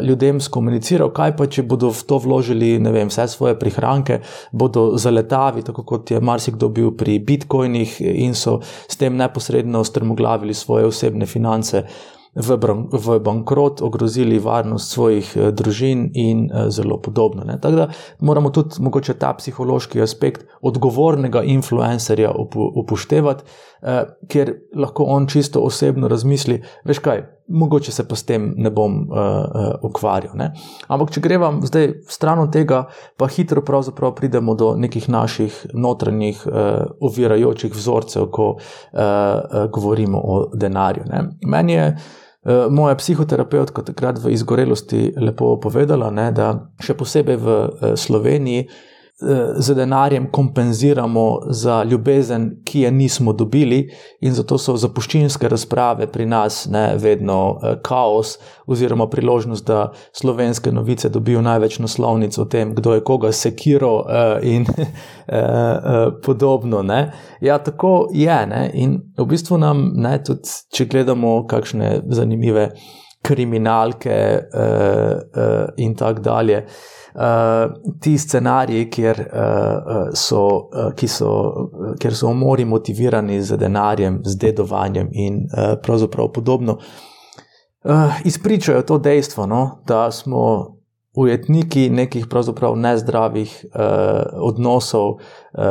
[0.02, 4.20] ljudem skomuniciral, kaj pa če bodo v to vložili, ne vem, vse svoje prihranke,
[4.52, 10.54] bodo zaletavi, tako kot je marsikdo bil pri bitcoinih in so s tem neposredno strmoglavili
[10.54, 11.84] svoje osebne finance
[12.36, 12.58] v,
[12.92, 17.44] v bankrot, ogrozili varnost svojih eh, družin in eh, zelo podobno.
[17.44, 17.60] Ne.
[17.62, 17.88] Tako da
[18.20, 22.32] moramo tudi mogoče ta psihološki aspekt odgovornega influencerja
[22.76, 23.44] upoštevati,
[23.84, 27.24] eh, ker lahko on čisto osebno razmisli, veš kaj.
[27.52, 30.38] Mogoče se pa s tem ne bom uh, uh, ukvarjal.
[30.40, 30.54] Ne?
[30.88, 32.86] Ampak, če gremo zdaj stran od tega,
[33.20, 33.60] pa hitro
[34.16, 41.04] pridemo do nekih naših notranjih uh, ovirajočih vzorcev, ko uh, govorimo o denarju.
[41.12, 41.26] Ne?
[41.44, 42.21] Meni je Eh,
[42.70, 48.66] moja psihoterapeutka takrat v izgorelosti lepo povedala, ne, da še posebej v eh, Sloveniji
[49.56, 53.90] z denarjem kompenziramo za ljubezen, ki je nismo dobili,
[54.22, 60.72] in zato so zapuščinske razprave pri nas ne, vedno eh, kaos, oziroma priložnost, da slovenske
[60.72, 64.66] novice dobijo največ naslovnic o tem, kdo je koga sekiral eh, in
[65.28, 66.82] eh, podobno.
[66.82, 67.12] Ne.
[67.42, 68.40] Ja, tako je.
[68.48, 68.72] Ne.
[68.74, 72.72] In v bistvu nam, ne, tudi če gledamo kakšne zanimive
[73.22, 74.18] kriminalke
[75.78, 76.64] in tako dalje.
[77.16, 84.22] Uh, ti scenariji, kjer, uh, so, uh, so, uh, kjer so umori motivirani z denarjem,
[84.24, 86.78] z dedovanjem in uh, pravzaprav podobno,
[87.84, 90.78] uh, izpričajo to dejstvo, no, da smo
[91.14, 93.82] ujetniki nekih pravzaprav nezdravih uh,
[94.34, 95.20] odnosov uh,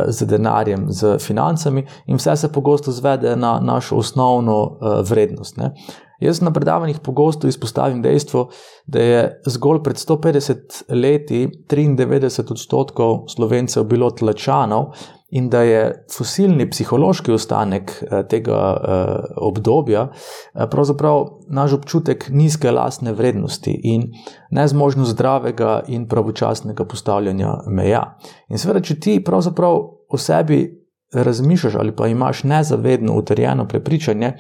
[0.09, 5.57] z denarjem, z financami, in vse se pogosto zvede na našo osnovno uh, vrednost.
[5.57, 5.73] Ne.
[6.21, 8.49] Jaz na predavanjih pogosto izpostavim dejstvo,
[8.87, 14.93] da je zgolj pred 150 leti 93 odstotkov slovencev bilo tlačanov
[15.31, 22.71] in da je fosilni psihološki ostanek eh, tega eh, obdobja eh, pravzaprav naš občutek nizke
[22.71, 24.11] lastne vrednosti in
[24.51, 28.03] nezmožnost zdravega in pravočasnega postavljanja meja.
[28.49, 29.79] In seveda, če ti pravzaprav
[30.11, 30.80] o sebi
[31.13, 34.33] razmišljaš ali pa imaš nezavedno utrjeno prepričanje,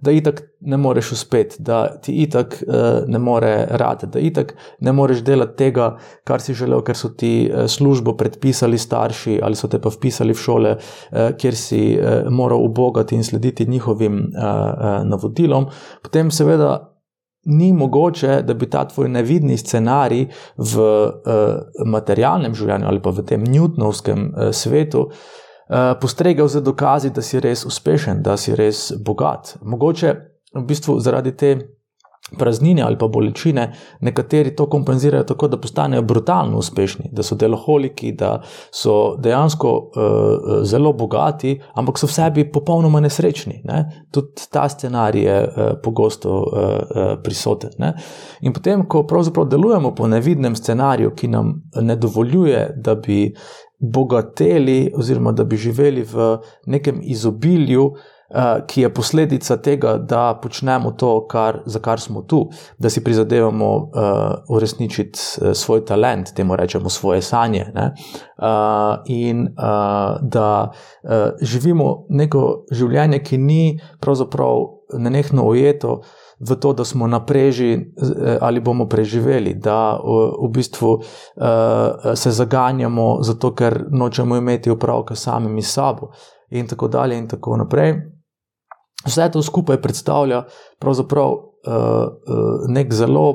[0.00, 4.92] da itak ne moreš uspeti, da ti itak uh, ne more rati, da itak ne
[4.92, 9.68] moreš delati tega, kar si želel, ker so ti uh, službo predpisali starši ali so
[9.68, 14.42] te pa vpisali v šole, uh, kjer si uh, moral ubogati in slediti njihovim uh,
[14.42, 15.66] uh, navodilom,
[16.02, 16.92] potem seveda.
[17.48, 20.24] Ni mogoče, da bi ta tvoj nevidni scenarij
[20.58, 25.04] v uh, materialnem življenju ali pa v tem Newtonovskem uh, svetu
[25.68, 29.56] Eh, postregel z dokazi, da si res uspešen, da si res bogat.
[29.62, 30.14] Mogoče
[30.54, 31.50] v bistvu zaradi te
[32.38, 38.12] praznine ali pa bolečine nekateri to kompenzirajo tako, da postanejo brutalno uspešni, da so deloholiki,
[38.12, 43.60] da so dejansko uh, zelo bogati, ampak so v sebi popolnoma nesrečni.
[43.64, 44.06] Ne?
[44.10, 47.70] Tudi ta scenarij je uh, pogosto uh, uh, prisoten.
[47.78, 47.94] Ne?
[48.40, 53.30] In potem, ko pravzaprav delujemo po nevidnem scenariju, ki nam ne dovoljuje, da bi
[53.78, 58.15] bogateli, oziroma da bi živeli v nekem izobilju, eh,
[58.66, 63.74] ki je posledica tega, da počnemo to, kar, za kar smo tu, da si prizadevamo
[63.76, 63.90] uh,
[64.48, 67.66] uresničiti uh, svoj talent, temu rečemo svoje sanje.
[67.74, 68.46] Uh,
[69.06, 71.10] in uh, da uh,
[71.40, 76.00] živimo neko življenje, ki ni pravzaprav nenehno ujeto
[76.40, 79.98] v to, da smo na preži eh, ali bomo preživeli, da
[80.42, 86.10] v bistvu eh, se zaganjamo zato, ker nočemo imeti upravka samimi sabo
[86.50, 88.15] in tako dalje in tako naprej.
[89.04, 90.44] Vse to skupaj predstavlja
[90.80, 92.30] pravzaprav eh,
[92.72, 93.26] nek zelo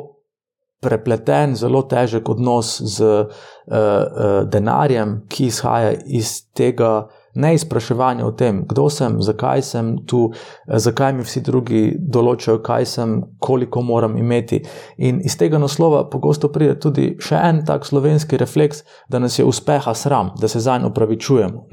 [0.81, 8.63] prepleten, zelo težek odnos z uh, uh, denarjem, ki izhaja iz tega neizpraševanja o tem,
[8.67, 14.17] kdo sem, zakaj sem tu, uh, zakaj mi vsi drugi določajo, kaj sem, koliko moram
[14.17, 14.63] imeti.
[14.97, 19.45] In iz tega naslova pogosto pride tudi še en tak slovenski refleks, da nas je
[19.45, 21.67] uspeha sram, da se za njo upravičujemo.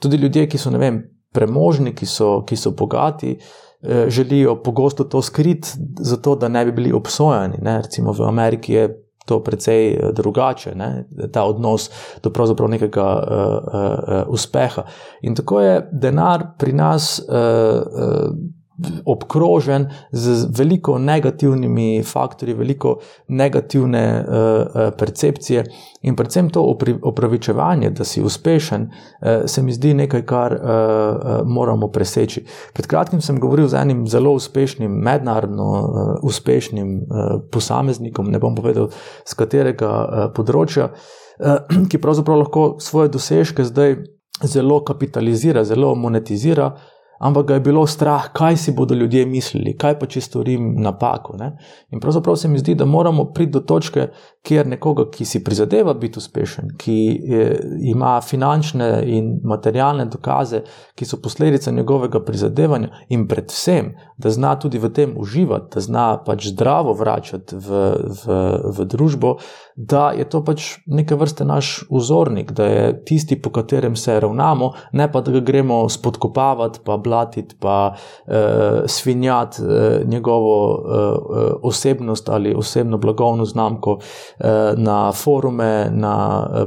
[0.00, 3.38] Tudi ljudje, ki so vem, premožni, ki so, ki so bogati.
[3.82, 5.68] Eh, želijo pogosto to skriti,
[6.00, 7.58] zato da ne bi bili obsojeni.
[7.62, 7.82] Ne?
[7.82, 11.08] Recimo v Ameriki je to precej eh, drugače, ne?
[11.32, 11.90] ta odnos
[12.22, 14.82] do pravzaprav nekega uh, uh, uspeha.
[15.22, 17.22] In tako je denar pri nas.
[17.28, 18.59] Uh, uh,
[19.04, 25.64] obkrožen z veliko negativnimi faktorji, veliko negativne uh, percepcije
[26.02, 26.62] in predvsem to
[27.02, 32.44] opravičevanje, da si uspešen, uh, se mi zdi nekaj, kar uh, uh, moramo preseči.
[32.72, 38.54] Pred kratkim sem govoril z enim zelo uspešnim, mednarodno uh, uspešnim uh, posameznikom, ne bom
[38.54, 38.90] povedal,
[39.24, 41.58] z katerega uh, področja, uh,
[41.90, 43.96] ki pravzaprav lahko svoje dosežke zdaj
[44.44, 46.72] zelo kapitalizira, zelo monetizira
[47.20, 51.36] ampak ga je bilo strah, kaj si bodo ljudje mislili, kaj pa če storim napako.
[51.36, 51.50] Ne?
[51.92, 54.06] In pravzaprav se mi zdi, da moramo priti do točke,
[54.42, 56.96] kjer nekoga, ki si prizadeva biti uspešen, ki
[57.28, 57.46] je,
[57.92, 60.62] ima finančne in materialne dokaze,
[60.96, 66.06] ki so posledica njegovega prizadevanja, in predvsem, da zna tudi v tem uživati, da zna
[66.24, 67.82] pač zdravo vračati v,
[68.24, 68.38] v,
[68.78, 69.34] v družbo,
[69.76, 74.72] da je to pač neke vrste naš vzornik, da je tisti, po katerem se ravnamo,
[74.92, 82.28] ne pa da ga gremo spodkopavati, pa blatiti, pa eh, svinjati eh, njegovo eh, osebnost
[82.28, 84.29] ali osebno blagovno znamko eh,
[84.76, 86.14] na forume, na,
[86.54, 86.66] eh,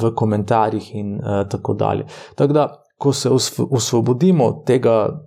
[0.00, 2.06] v komentarjih in eh, tako dalje.
[2.34, 3.30] Tako da, ko se
[3.70, 5.20] osvobodimo tega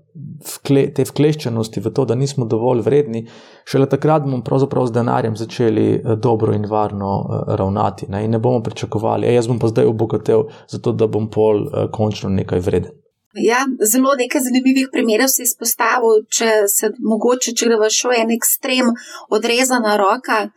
[0.95, 3.23] te vkleščenosti v to, da nismo dovolj vredni,
[3.69, 8.07] šele takrat bomo pravzaprav z denarjem začeli eh, dobro in varno eh, ravnati.
[8.09, 8.23] Ne?
[8.25, 12.29] In ne bomo pričakovali, jaz bom pa zdaj obogatel, zato da bom pol eh, končno
[12.33, 12.95] nekaj vreden.
[13.37, 18.89] Ja, zelo nekaj zanimivih primerov si izpostavil, če se mogoče, če greva šlo en ekstrem,
[19.29, 20.47] odrezana roka.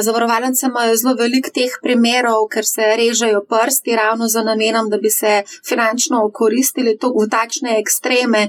[0.00, 5.10] Zavarovalnice imajo zelo veliko teh primerov, ker se režejo prsti ravno za namenom, da bi
[5.10, 6.98] se finančno okoristili.
[6.98, 8.48] To v takšne ekstreme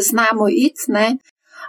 [0.00, 0.92] znamo iti.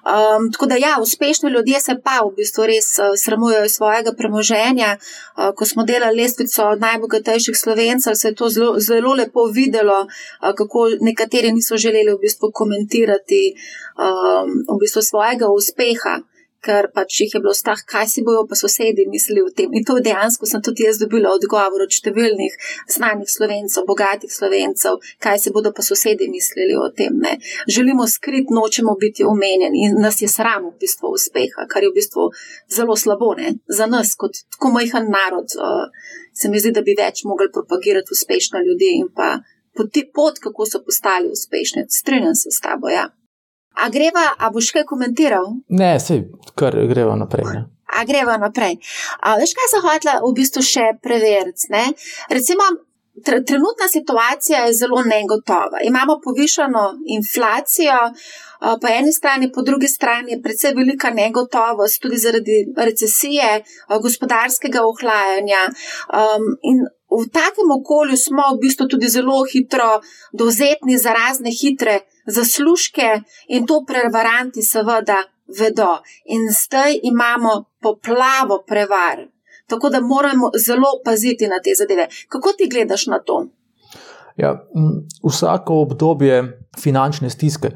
[0.07, 4.97] Um, tako da, ja, uspešni ljudje se pa v bistvu res uh, sramujejo svojega premoženja.
[4.97, 10.53] Uh, ko smo delali lestvico najbogatejših slovencev, se je to zelo, zelo lepo videlo, uh,
[10.55, 16.19] kako nekateri niso želeli v bistvu komentirati um, v bistvu svojega uspeha
[16.63, 19.73] ker pač jih je bilo strah, kaj si bojo pa sosedi mislili o tem.
[19.73, 22.55] In to dejansko sem tudi jaz dobila odgovor od številnih
[22.95, 27.17] znanih slovencev, bogatih slovencev, kaj si bodo pa sosedi mislili o tem.
[27.23, 27.37] Ne.
[27.67, 31.97] Želimo skrit, nočemo biti omenjeni in nas je sram v bistvu uspeha, kar je v
[31.99, 32.29] bistvu
[32.73, 33.57] zelo slabo ne.
[33.67, 35.53] za nas kot tako majhen narod.
[35.57, 35.87] Uh,
[36.33, 39.37] se mi zdi, da bi več mogli propagirati uspešne ljudi in pa
[39.77, 41.85] poti pot, kako so postali uspešni.
[41.89, 43.07] Strinjam se s tabo, ja.
[43.83, 45.51] A greva, a boš kaj komentiral?
[45.69, 46.23] Ne, se
[46.57, 47.45] kar greva naprej.
[47.53, 47.63] Ne?
[47.97, 48.79] A greva naprej.
[49.21, 51.69] A veš, kaj sem hotela v bistvu še preveriti?
[52.33, 52.65] Recimo,
[53.25, 55.81] tr trenutna situacija je zelo negotova.
[55.83, 56.83] Imamo povišano
[57.17, 57.99] inflacijo,
[58.81, 63.63] po eni strani, po drugi strani je predvsej velika negotovost, tudi zaradi recesije,
[64.01, 65.63] gospodarskega ohlajanja.
[65.67, 66.85] Um, in
[67.21, 70.01] v takem okolju smo v bistvu tudi zelo hitro
[70.33, 75.23] dovzetni za razne hitre zaslužke in to prevaranti seveda
[75.59, 75.97] vedo.
[76.25, 79.27] In zdaj imamo poplavo prevar.
[79.67, 82.07] Tako da moramo zelo paziti na te zadeve.
[82.27, 83.47] Kako ti gledaš na to?
[84.37, 84.67] Ja,
[85.29, 87.69] vsako obdobje finančne stiske.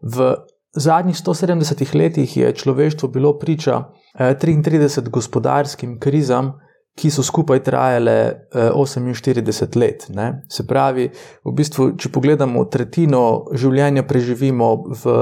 [0.00, 0.34] V
[0.72, 3.84] zadnjih 170 letih je človeštvo bilo priča
[4.18, 6.60] 33 eh, gospodarskim krizam,
[6.98, 10.06] ki so skupaj trajale 48 eh, let.
[10.14, 10.42] Ne?
[10.50, 11.08] Se pravi,
[11.44, 13.22] v bistvu, če pogledamo, tretjino
[13.54, 14.70] življenja preživimo
[15.02, 15.14] v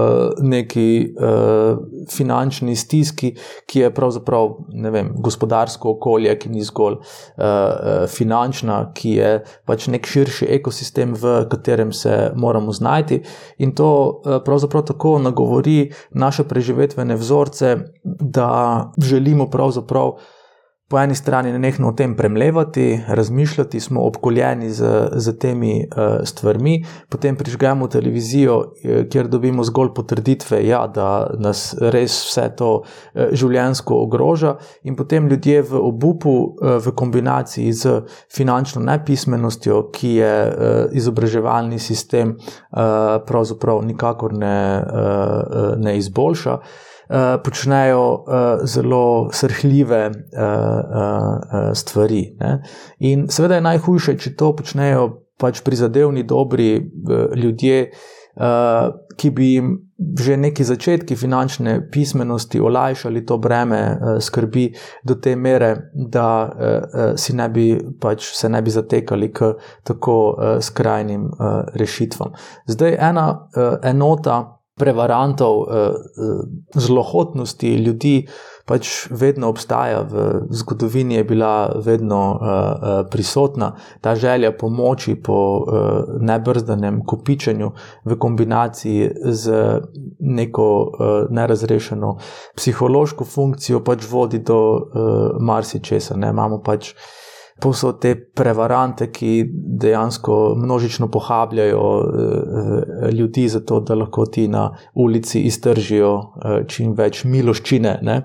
[0.47, 1.79] neki uh,
[2.13, 3.33] finančni stiski,
[3.69, 4.55] ki je pravzaprav
[4.93, 9.33] vem, gospodarsko okolje, ki ni zgolj uh, finančna, ki je
[9.69, 13.21] pač nek širši ekosistem, v katerem se moramo znajti.
[13.65, 18.49] In to uh, pravzaprav tako nagovori naše preživetvene vzorce, da
[19.03, 20.17] želimo pravzaprav
[20.89, 26.21] po eni strani ne nekno o tem premlevati, razmišljati, smo obkoljeni z, z temi uh,
[26.25, 32.71] stvarmi, potem prižgemo televizijo, eh, kjer dobimo zgolj potrditve, ja, da nas res vse to
[32.77, 40.17] uh, življensko ogroža, in potem ljudje v obupu, uh, v kombinaciji z finančno nepismenostjo, ki
[40.21, 46.61] je uh, izobraževalni sistem uh, pravzaprav nikakor ne, uh, ne izboljša.
[46.61, 46.85] uh,
[47.45, 52.37] počnejo uh, zelo srhljive uh, uh, stvari.
[52.41, 52.63] Ne?
[52.99, 55.09] In seveda je najhujše, če to počnejo
[55.41, 57.91] pač prizadevni, dobri uh, ljudje,
[58.37, 64.67] uh, ki bi jim že neki začetki finančne pismenosti olajšali to breme uh, skrbi
[65.05, 69.55] do te mere, da uh, ne bi, pač se ne bi zatekali k
[69.85, 72.37] tako uh, skrajnim uh, rešitvam.
[72.67, 75.67] Zdaj ena uh, enota prevarantov, uh,
[76.75, 78.27] zlohotnosti ljudi
[78.67, 85.39] pač vedno obstaja, v zgodovini je bila vedno uh, prisotna ta želja po moči, po
[86.21, 87.71] nebrzdanem kopičenju,
[88.05, 89.53] v kombinaciji z
[90.21, 90.67] neko
[91.31, 92.17] nerazrešeno
[92.57, 94.59] psihološko funkcijo, pač vodi do
[95.41, 96.19] marsičesa.
[96.19, 96.95] Imamo pač
[97.61, 99.45] posod te prevarante, ki
[99.81, 107.25] dejansko množično pohabljajo eh, ljudi, zato da lahko ti na ulici iztržijo eh, čim več
[107.25, 107.99] miloščine.
[108.03, 108.23] Ne?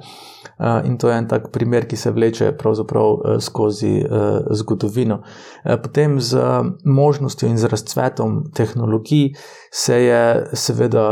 [0.86, 3.92] In to je en tak primer, ki se vleče pravzaprav skozi
[4.52, 5.22] zgodovino.
[5.84, 6.42] Potem z
[6.86, 9.34] možnostjo in z razcvetom tehnologij
[9.72, 10.24] se je
[10.54, 11.06] seveda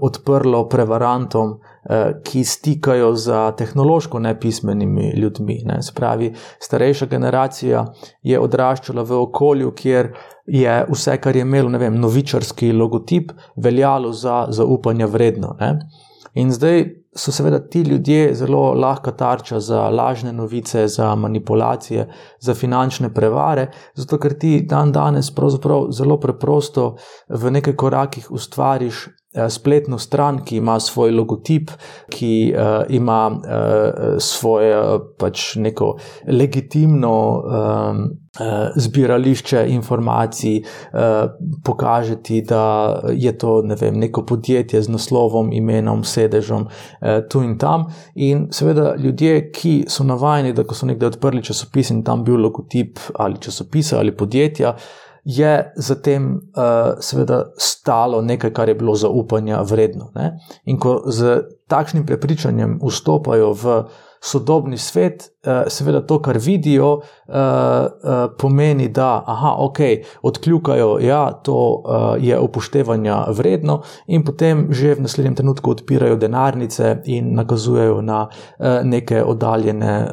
[0.00, 1.58] odprlo prevarantom
[2.24, 5.62] ki stikajo z tehnološko nepismenimi ljudmi.
[5.64, 5.82] Ne.
[5.82, 7.84] Spravi, starejša generacija
[8.22, 10.12] je odraščala v okolju, kjer
[10.46, 15.56] je vse, kar je imelo vem, novičarski logotip, veljalo za zaupanje vredno.
[15.60, 15.78] Ne.
[16.34, 16.84] In zdaj
[17.16, 22.08] so seveda ti ljudje zelo lahka tarča za lažne novice, za manipulacije,
[22.40, 25.32] za finančne prevare, zato ker ti dan danes
[25.90, 26.96] zelo preprosto
[27.28, 31.70] v nekaj korakih ustvariš Eh, spletno stran, ki ima svoj logotip,
[32.10, 38.27] ki uh, ima uh, svoje pač neko legitimno um, uh,
[38.76, 41.00] zbirališče informacij, uh,
[41.64, 47.42] pokaže ti, da je to ne vem, neko podjetje z naslovom, imenom, sedežem uh, tu
[47.42, 47.88] in tam.
[48.14, 52.40] In seveda ljudje, ki so navajeni, da ko so nekdaj odprli časopis in tam bil
[52.40, 54.76] logotip ali časopisa ali podjetja
[55.28, 60.10] je zatem uh, seveda stalo nekaj, kar je bilo zaupanja vredno.
[60.14, 60.38] Ne?
[60.64, 63.82] In ko z takšnim prepričanjem vstopajo v
[64.20, 69.78] sodobni svet, eh, seveda to, kar vidijo, eh, eh, pomeni, da aha, ok,
[70.22, 71.82] odkljukajo, da ja, to
[72.20, 78.28] je upoštevanja vredno, in potem že v naslednjem trenutku odpirajo denarnice in nakazujejo na
[78.84, 80.08] neke oddaljene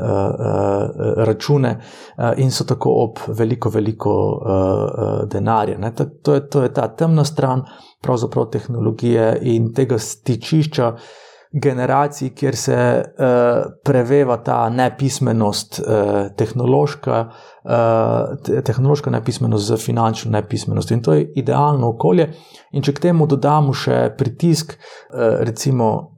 [1.17, 1.79] račune,
[2.37, 4.15] in so tako ob veliko, veliko
[5.31, 5.91] denarja.
[6.23, 7.63] To je, to je ta temna stran.
[8.01, 10.93] Pravzaprav tehnologije in tega stičišča,
[11.61, 17.19] generacij, kjer se uh, preveva ta nepismenost, uh, tehnološka,
[17.63, 20.95] uh, tehnološka nepismenost z finančno nepismenostjo.
[20.97, 22.33] In to je idealno okolje.
[22.71, 26.11] In če k temu dodamo še pritisk, uh, recimo.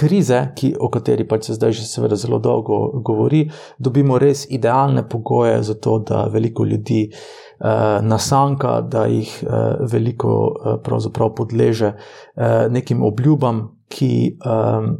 [0.00, 3.42] Krize, ki, o kateri pač se zdaj že seveda zelo dolgo govori,
[3.78, 10.32] dobimo res idealne pogoje za to, da veliko ljudi uh, nasanka, da jih uh, veliko
[10.80, 14.96] uh, podleže uh, nekim obljubam, ki um,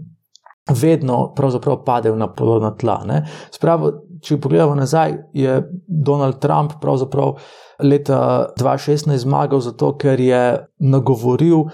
[0.71, 1.35] vedno
[1.85, 3.01] padejo na podobna tla.
[3.53, 3.91] Spravo,
[4.23, 6.79] če pogledamo nazaj, je Donald Trump
[7.83, 10.45] leta 2016 zmagal zato, ker je
[10.79, 11.67] nagovoril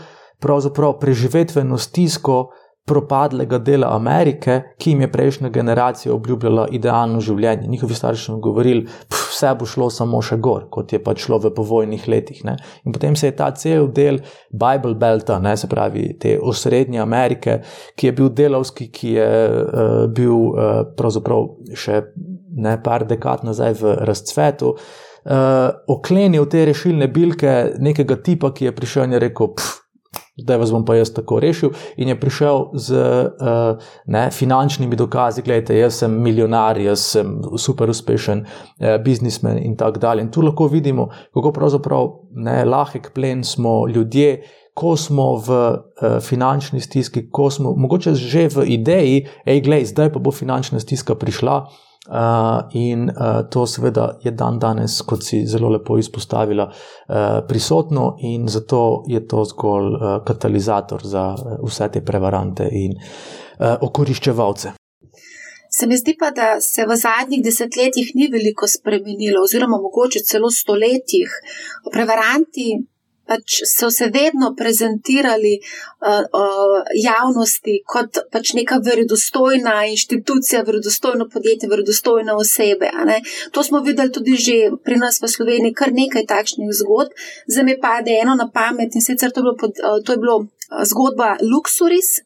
[0.99, 2.49] preživetveno stisko
[2.89, 7.69] propadlega dela Amerike, ki jim je prejšnja generacija obljubljala idealno življenje.
[7.71, 11.53] Njihovi starši so govorili, vse bo šlo samo še gor, kot je pač šlo v
[11.55, 12.43] povojnih letih.
[12.49, 12.57] Ne?
[12.85, 14.19] In potem se je ta cel del
[14.51, 17.61] Bible Belta, ne, se pravi te osrednje Amerike,
[17.97, 21.47] ki je bil delovski, ki je uh, bil uh, pravzaprav
[21.79, 22.03] še
[22.61, 24.75] ne par dekad nazaj v razcvetu.
[25.21, 29.55] Uh, oklenil te rešilne bilke nekega tipa, ki je prišel in je rekel:
[30.43, 31.73] zdaj vas bom pa jaz tako rešil.
[31.97, 37.91] In je prišel z uh, ne, finančnimi dokazi, gledajte, jaz sem milijonar, jaz sem super
[37.91, 40.27] uspešen uh, biznismen in tako dalje.
[40.27, 44.41] In tu lahko vidimo, kako pravzaprav ne, lahek plen smo ljudje.
[44.75, 50.19] Ko smo v uh, finančni stiski, ko smo mogoče že v ideji, je zdaj pa
[50.19, 55.43] bo finančna stiska prišla, uh, Uh, in uh, to, seveda, je dan danes, kot si
[55.47, 61.91] zelo lepo izpostavila, uh, prisotno, in zato je to zgolj uh, katalizator za uh, vse
[61.93, 64.73] te prevarante in uh, okoriščevalce.
[65.71, 70.51] Se mi zdi pa, da se v zadnjih desetletjih ni veliko spremenilo, oziroma mogoče celo
[70.51, 71.37] stoletjih.
[71.93, 72.73] Prevaranti
[73.31, 81.71] pač so se vedno prezentirali uh, uh, javnosti kot pač neka verodostojna inštitucija, verodostojno podjetje,
[81.71, 82.91] verodostojne osebe.
[83.55, 87.15] To smo videli tudi že pri nas v Sloveniji, kar nekaj takšnih zgodb.
[87.47, 90.19] Zdaj mi pade eno na pamet in sicer to je bilo, pod, uh, to je
[90.19, 90.37] bilo
[90.91, 92.21] zgodba Luxuris.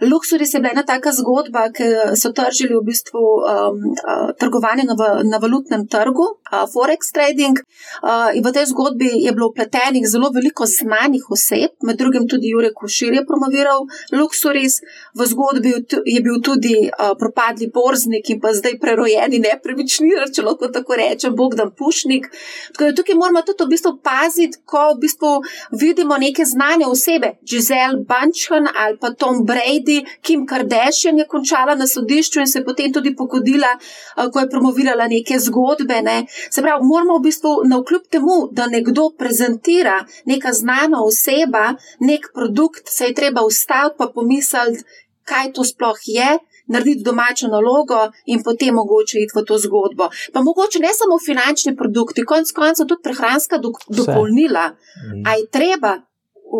[0.00, 4.94] Luxuris je bila ena taka zgodba, ki so tržili v bistvu um, uh, trgovanje na,
[5.26, 7.58] na valutnem trgu, uh, Forex trading.
[7.58, 12.52] Uh, in v tej zgodbi je bilo upletenih zelo veliko znanih oseb, med drugim tudi
[12.54, 14.78] Jurek Košir je promoviral Luxuris.
[15.18, 15.74] V zgodbi
[16.06, 21.34] je bil tudi uh, propadli borznik in pa zdaj prerojeni nepremičnina, če lahko tako rečem,
[21.34, 22.30] Bogdan Pušnik.
[22.70, 25.34] Tako da tukaj moramo tudi v bistvu paziti, ko v bistvu
[25.74, 29.87] vidimo neke znane osebe, Giselle Bunchen ali pa Tom Brady.
[29.88, 33.68] Kennedy, Kim Kardashian je končala na sodišču in se potem tudi pogodila,
[34.16, 36.02] eh, ko je promovirala neke zgodbe.
[36.02, 36.26] Ne.
[36.50, 42.30] Se pravi, moramo v bistvu na vkljub temu, da nekdo prezentira neka znana oseba, nek
[42.34, 44.84] produkt, se je treba ustaviti pa pomisliti,
[45.24, 46.38] kaj to sploh je.
[46.68, 50.10] Narediti domačo nalogo in potem mogoče iti v to zgodbo.
[50.32, 54.66] Pa mogoče ne samo finančni produkti, konec koncev tudi prehranska do, dopolnila.
[54.68, 55.22] Mm.
[55.26, 56.07] A je treba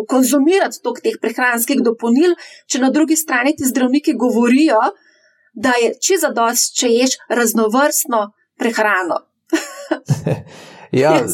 [0.09, 2.35] konzumirati toliko teh prehranskih dopolnil,
[2.67, 4.79] če na drugi strani ti zdravniki govorijo,
[5.53, 8.25] da je če za dost, če ješ raznovrstno
[8.59, 9.23] prehrano.
[11.03, 11.15] ja,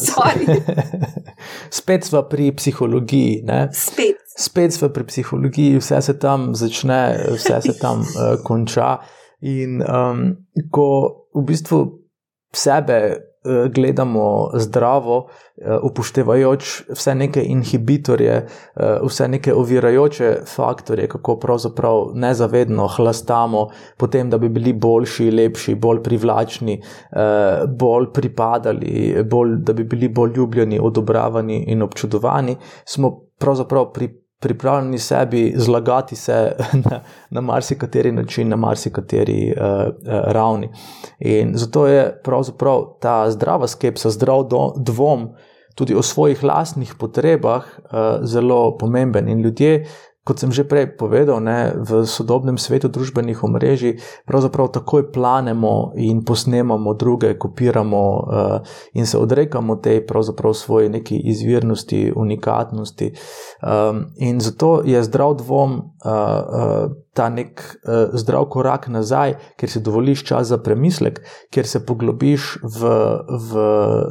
[1.80, 3.42] spet smo pri psihologiji.
[3.44, 3.70] Ne?
[3.74, 4.24] Spet.
[4.38, 7.02] Spet smo pri psihologiji, vse se tam začne,
[7.36, 8.98] vse se tam uh, konča.
[9.46, 10.32] In um,
[10.72, 10.88] ko
[11.36, 11.80] v bistvu
[12.56, 13.00] sebe
[13.74, 15.28] gledamo zdravo,
[15.58, 23.68] eh, upoštevajoč vse neke inhibitorje, eh, vse neke ovirajoče faktorje, kako pravzaprav nezavedno hlastamo,
[23.98, 26.82] potem, da bi bili boljši, lepši, bolj privlačni,
[27.68, 35.00] bolj pripadali, bolj, da bi bili bolj ljubljeni, odobravani in občudovani, smo pravzaprav pri pripravljeni
[35.00, 36.52] sebi zlagati se
[36.86, 39.90] na, na marsikateri način, na marsikateri uh, uh,
[40.38, 40.70] ravni.
[41.20, 45.30] In zato je pravzaprav ta zdrava skepsa, zdrav do, dvom
[45.76, 47.90] tudi o svojih lastnih potrebah uh,
[48.22, 49.30] zelo pomemben.
[49.30, 49.88] In ljudje,
[50.26, 56.26] kot sem že prej povedal, ne, v sodobnem svetu družbenih omrežij, pravzaprav takoj planemo in
[56.26, 58.26] posnemamo druge, kopiramo uh,
[58.98, 63.14] in se odrekamo tej pravzaprav svoji neki izvirnosti, unikatnosti.
[63.62, 65.94] Um, in zato je zdrav dvom.
[66.02, 71.64] Uh, uh, Ta nek uh, zdrav korak nazaj, ker si dovoliš čas za premislek, ker
[71.64, 72.92] se poglobiš v,
[73.32, 73.52] v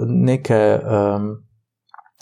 [0.09, 1.44] neke um,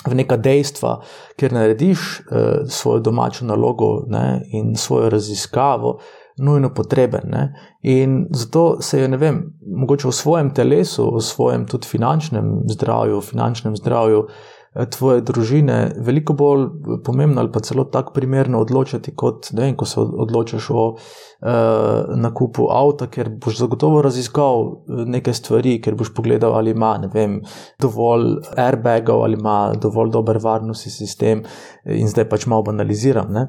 [0.07, 0.97] v neka dejstva,
[1.39, 5.99] ker narediš uh, svojo domačo nalogo ne, in svojo raziskavo,
[6.43, 7.29] nujno potreben.
[7.31, 7.45] Ne.
[7.83, 13.21] In zato se je, ne vem, mogoče v svojem telesu, v svojem tudi finančnem zdravju,
[13.21, 16.63] finančnem zdravju, Eh, tvoje družine veliko bolj
[17.05, 22.71] pomembno ali pa celo tako primerno odločiti, kot vem, ko se odločiš o uh, nakupu
[22.73, 27.41] avta, ker boš zagotovo raziskal eh, neke stvari, ker boš pogledal, ali ima vem,
[27.81, 31.45] dovolj airbagov ali ima dovolj dober varnostni sistem
[31.85, 33.29] in zdaj pač malo banaliziram.
[33.33, 33.49] Ne?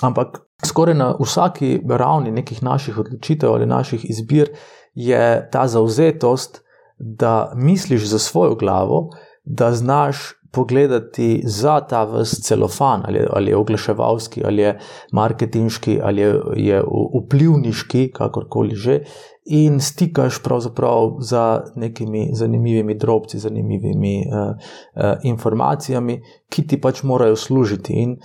[0.00, 4.54] Ampak skoraj na vsaki ravni nekih naših odločitev ali naših izbir
[4.94, 6.62] je ta zauzetost,
[6.98, 9.08] da misliš za svojo glavo,
[9.44, 14.78] da znaš pogledati za ta vse celofan, ali, ali je oglaševalski, ali je
[15.12, 16.82] marketinški, ali je, je
[17.24, 19.00] vplivniški, kakorkoli že,
[19.44, 27.36] in stikaš pravzaprav za nekimi zanimivimi drobci, zanimivimi uh, uh, informacijami, ki ti pač morajo
[27.36, 27.92] služiti.
[27.92, 28.16] In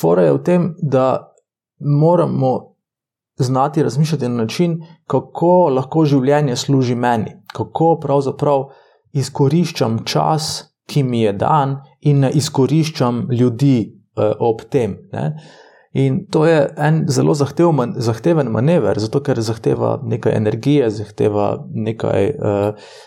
[0.00, 1.34] fora je v tem, da
[1.78, 2.72] moramo.
[3.38, 8.62] Znati razmišljati na način, kako lahko življenje služi meni, kako pravzaprav
[9.12, 14.98] izkoriščam čas, ki mi je dan, in ne izkoriščam ljudi uh, ob tem.
[15.12, 15.32] Ne?
[15.96, 22.26] In to je en zelo zahteven, zahteven manever, zato ker zahteva nekaj energije, zahteva nekaj
[22.36, 22.66] uh,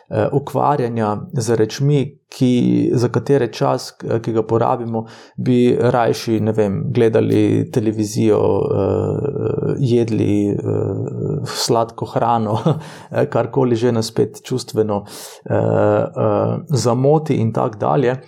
[0.10, 2.00] uh, ukvarjanja z rečmi,
[2.34, 2.50] ki,
[2.98, 5.04] za katere čas, ki ga porabimo,
[5.38, 12.58] bi rajši vem, gledali televizijo, uh, jedli uh, sladko hrano,
[13.34, 18.22] karkoli že nas spet čustveno uh, uh, zamoti in tako dalje.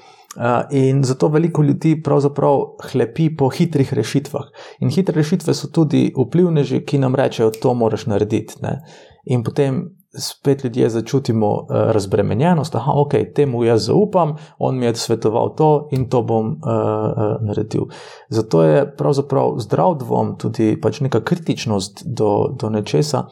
[0.72, 2.62] In zato veliko ljudi pravzaprav
[2.92, 4.46] hlepi po hitrih rešitvah.
[4.80, 8.62] In hitre rešitve so tudi vplivneži, ki nam rečejo, to moraš narediti.
[8.64, 8.78] Ne?
[9.26, 9.82] In potem
[10.20, 15.88] spet ljudje začutimo uh, razbremenjenost, da okay, temu jaz zaupam, on mi je svetoval to
[15.92, 17.82] in to bom uh, uh, naredil.
[18.30, 23.26] Zato je pravzaprav zdrav dvom, tudi pač neka kritičnost do, do nečesa.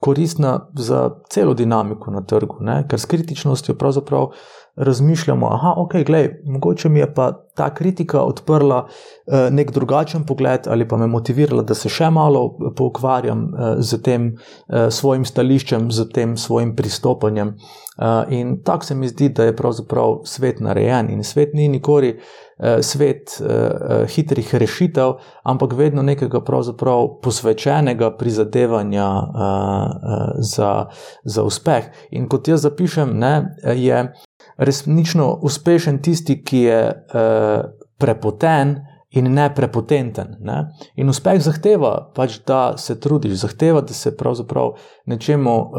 [0.00, 2.84] Koristna za celo dinamiko na trgu, ne?
[2.88, 4.28] ker s kritičnostjo pravzaprav
[4.76, 10.60] razmišljamo, da okay, je mogoče mi je pa ta kritika odprla uh, nek drugačen pogled
[10.68, 15.90] ali pa me motivirala, da se še malo poukvarjam uh, z tem uh, svojim stališčem,
[15.90, 17.56] z tem svojim pristopanjem.
[17.96, 22.12] Uh, in tako se mi zdi, da je pravzaprav svet narejen in svet ni nikoli
[22.12, 26.40] uh, svet uh, hitrih rešitev, ampak vedno nekega
[27.22, 30.86] posvečenega prizadevanja uh, uh, za,
[31.24, 31.88] za uspeh.
[32.10, 34.04] In kot jaz zapišem, ne, je
[34.56, 37.64] resnično uspešen tisti, ki je uh,
[37.98, 38.76] prepoten
[39.10, 40.36] in ne prepotenten.
[40.40, 40.56] Ne?
[40.98, 44.74] In uspeh zahteva, pač, da se trudiš, zahteva, da se pravzaprav
[45.06, 45.70] nečemu uh,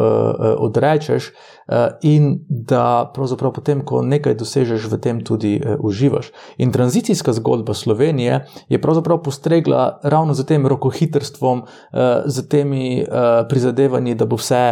[0.64, 6.32] odrečeš uh, in da pravzaprav potem, ko nekaj dosežeš, v tem tudi uh, uživaš.
[6.58, 13.44] In tranzicijska zgodba Slovenije je pravzaprav postregla ravno z tem rokohitrstvom, uh, z temi uh,
[13.50, 14.64] prizadevanji, da bo vse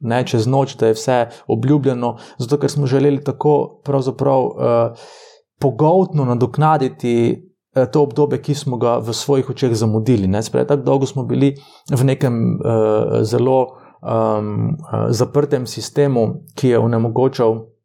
[0.00, 4.44] ne čez noč, da je vse obljubljeno, zato ker smo želeli tako pravzaprav.
[4.44, 5.08] Uh,
[5.56, 7.45] Pogotno nadoknaditi
[7.92, 10.42] to obdobje, ki smo ga v svojih očeh zamudili.
[10.42, 11.54] Sprej, tako dolgo smo bili
[11.90, 14.76] v nekem uh, zelo um,
[15.10, 17.76] zaprtem sistemu, ki je onemogočal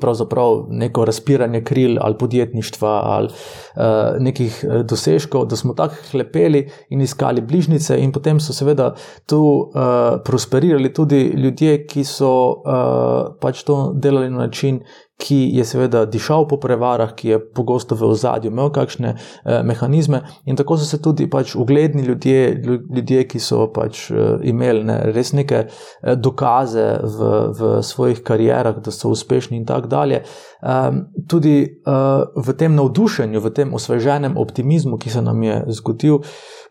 [0.00, 3.82] pravzaprav neko razpiranje kril ali podjetništva ali uh,
[4.18, 8.94] nekih dosežkov, da smo tako hlepeli in iskali bližnjice, in potem so seveda
[9.26, 14.80] tu uh, prosperirali tudi ljudje, ki so uh, pač to delali na način,
[15.16, 20.22] ki je seveda dišal po prevarah, ki je pogosto v ozadju imel kakšne eh, mehanizme,
[20.44, 24.98] in tako so se tudi pač ugledni ljudje, ljudje ki so pač eh, imeli ne,
[25.16, 30.22] res neke eh, dokaze v, v svojih karierah, da so uspešni in tako dalje.
[30.66, 36.16] Um, tudi uh, v tem navdušenju, v tem osveženem optimizmu, ki se nam je zgodil,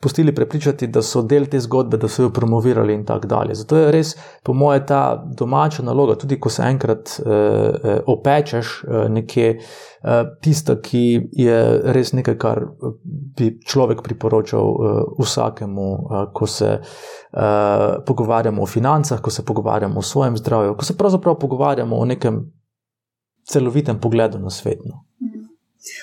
[0.03, 3.55] pustili prepričati, da so del te zgodbe, da so jo promovirali in tako dalje.
[3.55, 4.11] Zato je res,
[4.43, 9.61] po mojem, ta domača naloga, tudi ko se enkrat uh, opečeš uh, nekje,
[10.03, 11.55] uh, tista, ki je
[11.95, 12.65] res nekaj, kar
[13.39, 20.03] bi človek priporočal uh, vsakemu, uh, ko se uh, pogovarjamo o financah, ko se pogovarjamo
[20.03, 22.43] o svojem zdravju, ko se pravzaprav pogovarjamo o nekem
[23.47, 24.79] celovitem pogledu na svet.
[24.85, 25.05] No.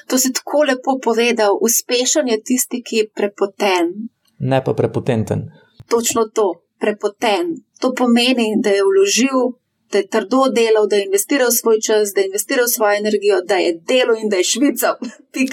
[0.07, 1.59] To si tako lepo povedal.
[1.61, 4.09] Uspešen je tisti, ki je prepoten.
[4.38, 5.51] Ne pa prepotenten.
[5.88, 7.62] Točno to, prepoten.
[7.80, 9.59] To pomeni, da je vložil,
[9.93, 13.55] da je trdo delal, da je investiral svoj čas, da je investiral svojo energijo, da
[13.55, 14.95] je delo in da je švica.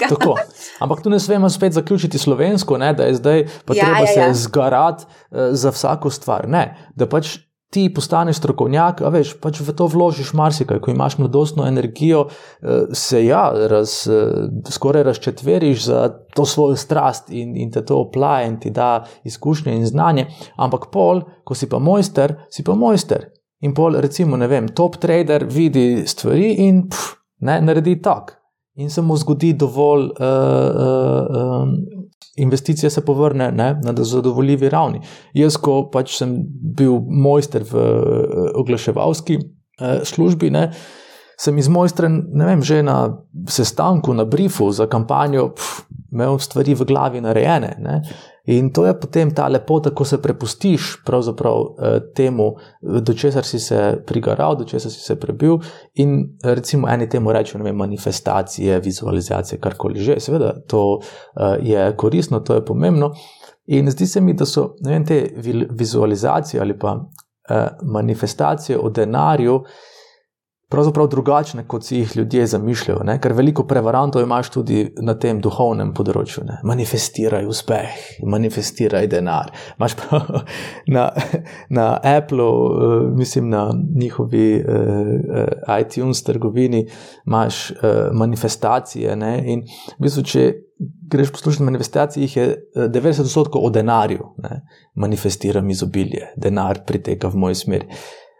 [0.84, 4.26] Ampak tu ne smemo spet zaključiti slovensko, ne, da je zdaj pa ja, treba ja,
[4.26, 4.34] ja.
[4.34, 6.48] se zgarati uh, za vsako stvar.
[6.48, 7.38] Ne, da pač
[7.70, 12.90] ti postaneš strokovnjak, a veš, pač v to vložiš marsikaj, ko imaš mladostno energijo, eh,
[12.92, 18.48] se ja, raz, eh, skoraj razčetveriš za to svojo strast in, in te to oplaje
[18.48, 23.30] in ti da izkušnje in znanje, ampak pol, ko si pa mojster, si pa mojster.
[23.60, 28.36] In pol, recimo, ne vem, top trader vidi stvari in pff, ne, naredi tak.
[28.74, 31.99] In se mu zgodi dovolj uh, uh, um,
[32.36, 35.00] investicija se povrne ne, na zadovoljivi ravni.
[35.34, 36.36] Jaz, ko pač sem
[36.76, 40.70] bil mojster v uh, oglaševalski uh, službi, ne,
[41.40, 42.98] sem izmojstren, ne vem, že na
[43.48, 47.74] sestanku, na briefu za kampanjo, pf, imel stvari v glavi narejene.
[47.80, 48.02] Ne.
[48.50, 54.02] In to je potem ta lepota, ko se prepustiš eh, temu, do česar si se
[54.06, 55.58] prigaral, do česar si se prebil.
[55.94, 60.20] In recimo eni temu rečejo vem, manifestacije, vizualizacije, karkoli že.
[60.20, 63.12] Seveda, to eh, je koristno, to je pomembno.
[63.66, 65.28] In zdi se mi, da so vem, te
[65.70, 66.96] vizualizacije ali pa
[67.50, 69.62] eh, manifestacije o denarju
[70.70, 73.02] pravzaprav drugačne, kot si jih ljudje zamišljajo.
[73.04, 73.16] Ne?
[73.20, 76.44] Ker veliko prevarantov imaš tudi na tem duhovnem področju.
[76.46, 76.60] Ne?
[76.70, 79.50] Manifestiraj uspeh, manifestiraj denar.
[79.78, 80.30] Imáš prav
[80.94, 81.08] na,
[81.74, 86.84] na Apple, uh, mislim na njihovi uh, iTunes trgovini,
[87.26, 89.18] imaš uh, manifestacije.
[89.18, 89.34] Ne?
[89.50, 89.66] In
[89.98, 90.46] v bistvu, če
[91.10, 92.48] greš poslušati manifestacije, jih je
[92.94, 94.32] 90% o denarju.
[94.46, 94.62] Ne?
[94.94, 97.90] Manifestiram izobilje, denar priteka v mojo smer.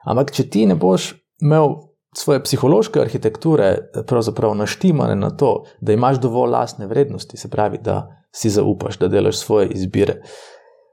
[0.06, 6.20] Ampak, če ti ne boš imel svoje psihološke arhitekture pravzaprav naštimane na to, da imaš
[6.20, 10.20] dovolj lastne vrednosti, se pravi, da si zaupaš, da delaš svoje izbire,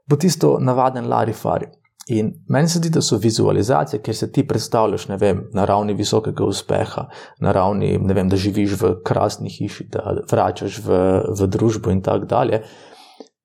[0.06, 1.66] bo tisto navaden larifari.
[2.08, 6.44] In meni se zdi, da so vizualizacije, kjer se ti predstavljaš vem, na ravni visokega
[6.44, 7.04] uspeha,
[7.40, 11.00] na ravni, vem, da živiš v krasni hiši, da vračaš v,
[11.40, 12.62] v družbo in tako dalje,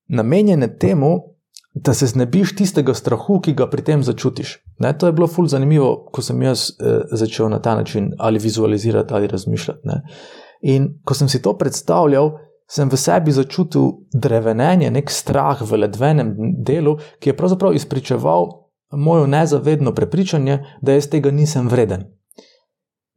[0.08, 1.33] namenjene temu,
[1.74, 4.58] da se znebiš tistega strahu, ki ga pri tem začutiš.
[4.80, 8.40] Ne, to je bilo fully zanimivo, ko sem jaz eh, začel na ta način ali
[8.40, 9.80] vizualizirati ali razmišljati.
[9.84, 10.02] Ne.
[10.62, 12.32] In ko sem si to predstavljal,
[12.70, 18.48] sem v sebi začutil drevenenje, nek strah v ledvenem delu, ki je pravzaprav izpričeval
[18.94, 22.06] mojo nezavedno prepričanje, da jaz tega nisem vreden.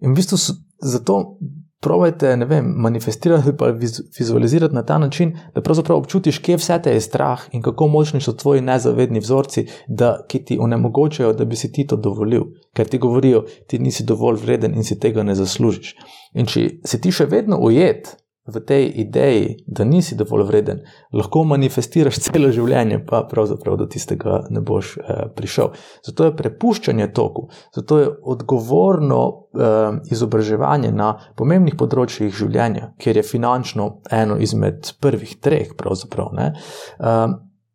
[0.00, 0.36] In v bistvu
[0.82, 1.38] zato
[1.81, 6.93] Probajte, ne vem, manifestirati ali vizualizirati na ta način, da pravzaprav občutiš, kje vse te
[6.93, 11.57] je strah in kako močni so tvoji nezavedni vzorci, da, ki ti onemogočajo, da bi
[11.57, 15.35] si ti to dovolil, ker ti govorijo, ti nisi dovolj vreden in si tega ne
[15.35, 15.95] zaslužiš.
[16.35, 18.16] In če si ti še vedno ujet
[18.47, 20.82] v tej ideji, da nisi dovolj vreden,
[21.12, 25.72] lahko manifestiraš celo življenje, pa pravzaprav do tistega ne boš eh, prišel.
[26.07, 33.26] Zato je prepuščanje toku, zato je odgovorno eh, izobraževanje na pomembnih področjih življenja, kjer je
[33.26, 36.32] finančno eno izmed prvih treh, pravzaprav.
[36.36, 36.53] Ne,
[37.01, 37.26] eh,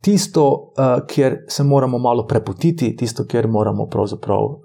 [0.02, 4.62] tisto, uh, kjer se moramo malo prepotiti, tisto, kjer moramo pravzaprav uh,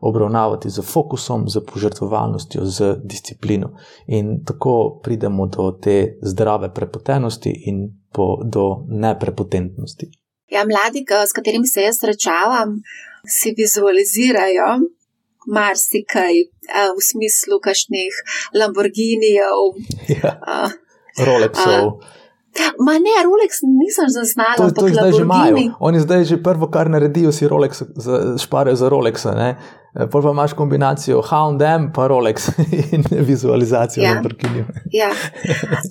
[0.00, 3.72] obravnavati z fokusom, z požrtvovalnostjo, z disciplino.
[4.06, 10.10] In tako pridemo do te zdrave prepotenosti in po, do neprepotentnosti.
[10.50, 12.80] Ja, mladi, s katerimi se jaz srečavam,
[13.26, 14.80] si vizualizirajo.
[15.46, 16.34] Marsikaj
[16.96, 18.12] v smislu kašnih
[18.54, 19.72] Lamborghinijev,
[20.22, 20.34] ja,
[21.26, 22.02] Rolexov.
[22.80, 24.56] Ma ne, Rolex nisem zaznal.
[24.56, 25.56] To, to zdaj že imajo.
[25.80, 27.82] Oni zdaj že prvo, kar naredijo, si Rolex,
[28.42, 29.34] šparajo za Rolexa.
[29.38, 29.54] Eh,
[29.94, 32.48] Prvo pa imaš kombinacijo HM, pa Rolex
[32.92, 34.14] in vizualizacijo ja.
[34.14, 34.64] Lamborghini.
[34.92, 35.10] Ja.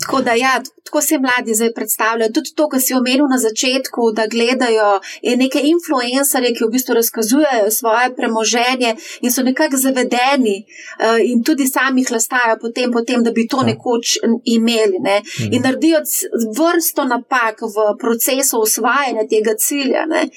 [0.01, 2.31] Tako da, ja, tako se mladi zdaj predstavljajo.
[2.33, 4.99] Tudi to, kar si omenil na začetku, da gledajo
[5.43, 11.67] neke influencerje, ki v bistvu razkazujejo svoje premoženje in so nekako zavedeni uh, in tudi
[11.67, 13.67] sami hlastajajo potem, potem, da bi to ja.
[13.73, 14.99] nekoč imeli.
[14.99, 15.21] Ne?
[15.21, 15.53] Mhm.
[15.53, 15.99] In naredijo
[16.57, 20.05] vrsto napak v procesu osvajanja tega cilja.
[20.05, 20.29] Ne?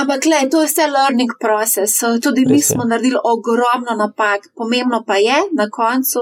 [0.00, 1.92] Ampak, le, to je vse learning process.
[2.22, 4.40] Tudi mi smo naredili ogromno napak.
[4.54, 6.20] Pomembno pa je na koncu,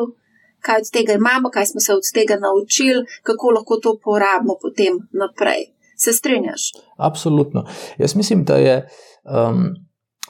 [0.61, 4.93] kaj od tega imamo, kaj smo se od tega naučili, kako lahko to uporabimo potem
[5.23, 5.62] naprej.
[5.97, 6.62] Se strinjaš?
[6.97, 7.64] Absolutno.
[7.99, 8.77] Jaz mislim, da je
[9.25, 9.64] um,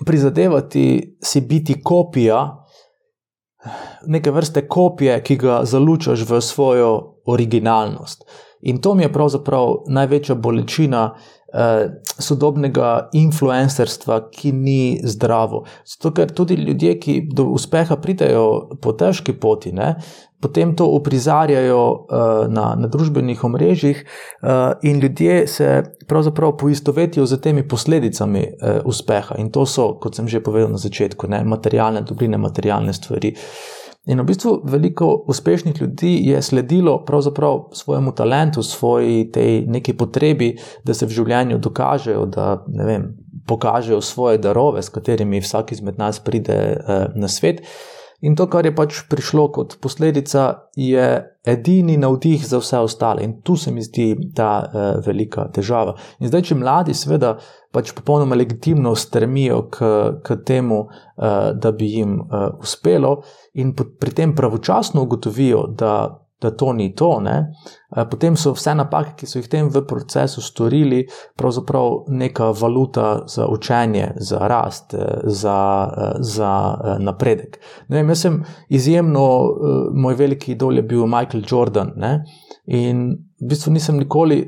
[0.06, 2.58] prizadevati si biti kopija.
[4.06, 8.24] Neke vrste kopije, ki ga zalučaš v svojo originalnost.
[8.60, 11.41] In to mi je pravzaprav največja bolečina eh,
[12.18, 15.64] sodobnega influencerstva, ki ni zdravo.
[15.84, 19.94] Zato, ker tudi ljudje, ki do uspeha pridejo po težki poti, ne,
[20.42, 25.68] potem to uprizarjajo eh, na, na družbenih omrežjih, eh, in ljudje se
[26.08, 29.38] pravzaprav poistovetijo z temi posledicami eh, uspeha.
[29.38, 33.36] In to so, kot sem že povedal na začetku, ne, materialne dobrine, materialne stvari.
[34.06, 40.56] In v bistvu veliko uspešnih ljudi je sledilo pravzaprav svojemu talentu, svoji tej neki potrebi,
[40.84, 43.04] da se v življenju dokažejo, da ne vem,
[43.46, 47.62] pokažejo svoje darove, s katerimi vsak izmed nas pride eh, na svet.
[48.22, 51.06] In to, kar je pač prišlo kot posledica, je
[51.42, 53.24] edini navdih za vse ostale.
[53.26, 55.96] In tu se mi zdi ta uh, velika težava.
[56.22, 57.34] In zdaj, če mladi, seveda,
[57.74, 59.90] pač popolnoma legitimno stremijo k,
[60.22, 63.16] k temu, uh, da bi jim uh, uspelo,
[63.58, 67.20] in pri tem pravočasno ugotovijo, da da to ni to.
[67.20, 67.36] Ne?
[67.96, 71.02] Eh, potem so vse napake, ki so jih tem v procesu storili,
[71.38, 75.58] pravzaprav neka valuta za učenje, za rast, eh, za,
[75.96, 76.52] eh, za
[76.98, 77.60] napredek.
[77.88, 79.26] Vem, jaz sem izjemno,
[79.94, 81.92] moj veliki idol je bil Michael Jordan.
[81.96, 82.24] Ne?
[82.66, 84.44] In v bistvu nisem nikoli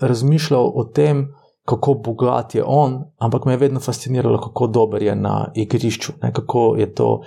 [0.00, 1.28] razmišljal o tem,
[1.64, 6.32] kako bogat je on, ampak me je vedno fasciniralo, kako dober je na igrišču, ne?
[6.32, 7.22] kako je to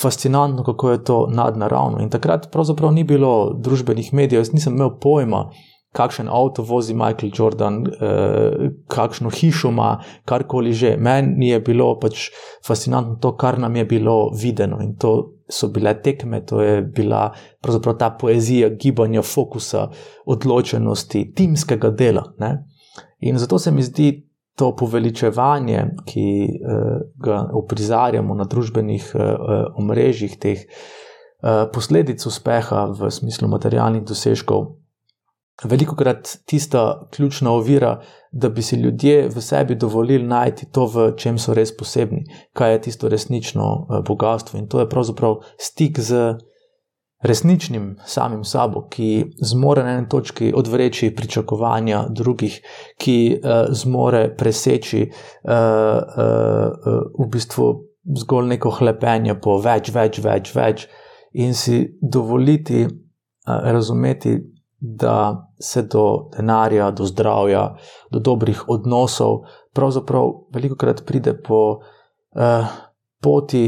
[0.00, 2.00] fascinantno, kako je to nadnaravno.
[2.02, 5.50] In takrat pravzaprav ni bilo družbenih medijev, jaz nisem imel pojma,
[5.94, 10.96] kakšen avto vozi Michael Jordan, eh, kakšno hišo ima, karkoli že.
[10.98, 12.30] Meni je bilo pač
[12.66, 15.30] fascinantno to, kar nam je bilo videno in to.
[15.48, 19.90] So bile tekme, to je bila pravzaprav ta poezija gibanja, fokusa,
[20.26, 22.22] odločenosti, timskega dela.
[22.38, 22.64] Ne?
[23.20, 24.24] In zato se mi zdi
[24.56, 29.24] to poveličevanje, ki uh, ga uprizarjamo na družbenih uh,
[29.76, 30.68] omrežjih, teh
[31.44, 34.78] posledic uspeha v smislu materialnih dosežkov,
[35.64, 38.00] veliko krat tista ključna ovira,
[38.32, 42.72] da bi si ljudje v sebi dovolili najti to, v čem so res posebni, kaj
[42.72, 44.58] je tisto resnično bogatstvo.
[44.58, 46.34] In to je pravzaprav stik z
[47.24, 52.60] resničnim samim sabo, ki zmore na eni točki odvreči pričakovanja drugih,
[53.00, 57.70] ki uh, zmore preseči uh, uh, v bistvu
[58.20, 60.86] zgolj neko hlepenje po več, več, več, več
[61.40, 62.92] in si dovoliti uh,
[63.48, 64.36] razumeti,
[64.84, 67.70] da se do denarja, do zdravja,
[68.12, 72.74] do dobrih odnosov, pravzaprav veliko krat pride po uh,
[73.24, 73.64] poti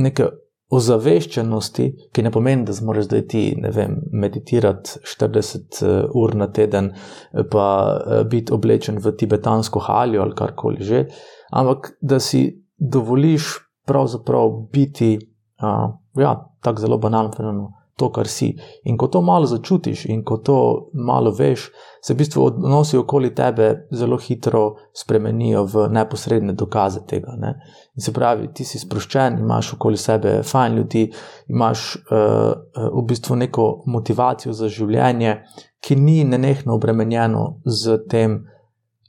[0.00, 0.30] neke
[0.70, 3.42] ozaveščenosti, ki ne pomeni, da moraš zdaj ti
[3.74, 10.22] vem, meditirati 40 eh, ur na teden, eh, pa eh, biti oblečen v tibetansko haljo
[10.22, 11.04] ali karkoli že,
[11.50, 12.44] ampak da si
[12.78, 13.56] dovoliš
[13.86, 15.16] pravzaprav biti
[15.60, 18.48] a, ja, tako zelo banalno fenomen to, kar si.
[18.88, 20.56] In ko to malo začutiš in ko to
[20.94, 21.68] malo veš,
[22.00, 24.62] se v bistvu odnosi okoli tebe zelo hitro
[24.96, 27.36] spremenijo v neposredne dokaze tega.
[27.38, 27.54] Ne?
[27.96, 31.06] In se pravi, ti si sproščen, imaš okoli sebe fajn ljudi,
[31.52, 32.52] imaš uh,
[32.96, 35.42] v bistvu neko motivacijo za življenje,
[35.84, 38.40] ki ni nenehno obremenjeno z tem.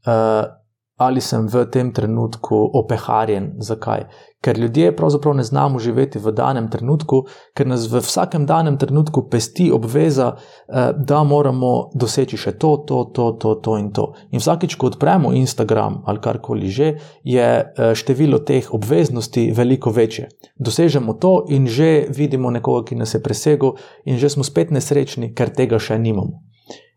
[0.01, 0.60] Uh,
[1.01, 3.55] ali sem v tem trenutku opeharjen.
[3.59, 4.05] Zakaj?
[4.41, 7.23] Ker ljudje pravzaprav ne znamo živeti v danem trenutku,
[7.57, 13.03] ker nas v vsakem danem trenutku pesti obveza, eh, da moramo doseči še to, to,
[13.13, 14.07] to, to, to in to.
[14.31, 16.91] In vsakič, ko odpremo Instagram ali karkoli že,
[17.23, 20.29] je eh, število teh obveznosti veliko večje.
[20.57, 25.33] Dosežemo to in že vidimo nekoga, ki nas je presegel, in že smo spet nesrečni,
[25.33, 26.41] ker tega še nimamo.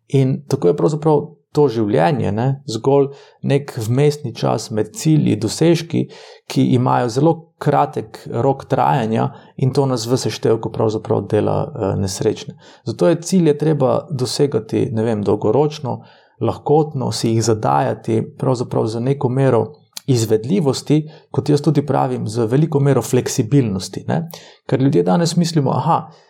[0.08, 3.12] In tako je pravzaprav to življenje, ne, zgolj
[3.46, 6.04] nek vmesni čas med cilji, dosežki,
[6.50, 9.28] ki imajo zelo kratek rok trajanja
[9.62, 12.56] in to nas v seštevku pravzaprav dela uh, nesrečne.
[12.88, 16.00] Zato je cilje treba dosegati, vem, dolgoročno,
[16.44, 19.64] lahkotno, si jih zadajati, pravzaprav za neko mero
[20.10, 20.98] izvedljivosti,
[21.32, 24.04] kot jaz tudi pravim, z veliko mero fleksibilnosti.
[24.10, 24.26] Ne?
[24.68, 26.23] Ker ljudje danes mislimo, da Eh,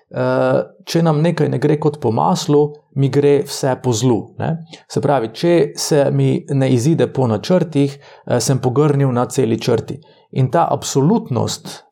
[0.84, 2.64] če nam nekaj ne gre kot po maslu,
[2.96, 4.18] mi gre vse po zlu.
[4.38, 4.50] Ne?
[4.90, 9.98] Se pravi, če se mi ne izide po načrtih, eh, sem pogrnil na celi črti.
[10.34, 11.84] In ta absolutnost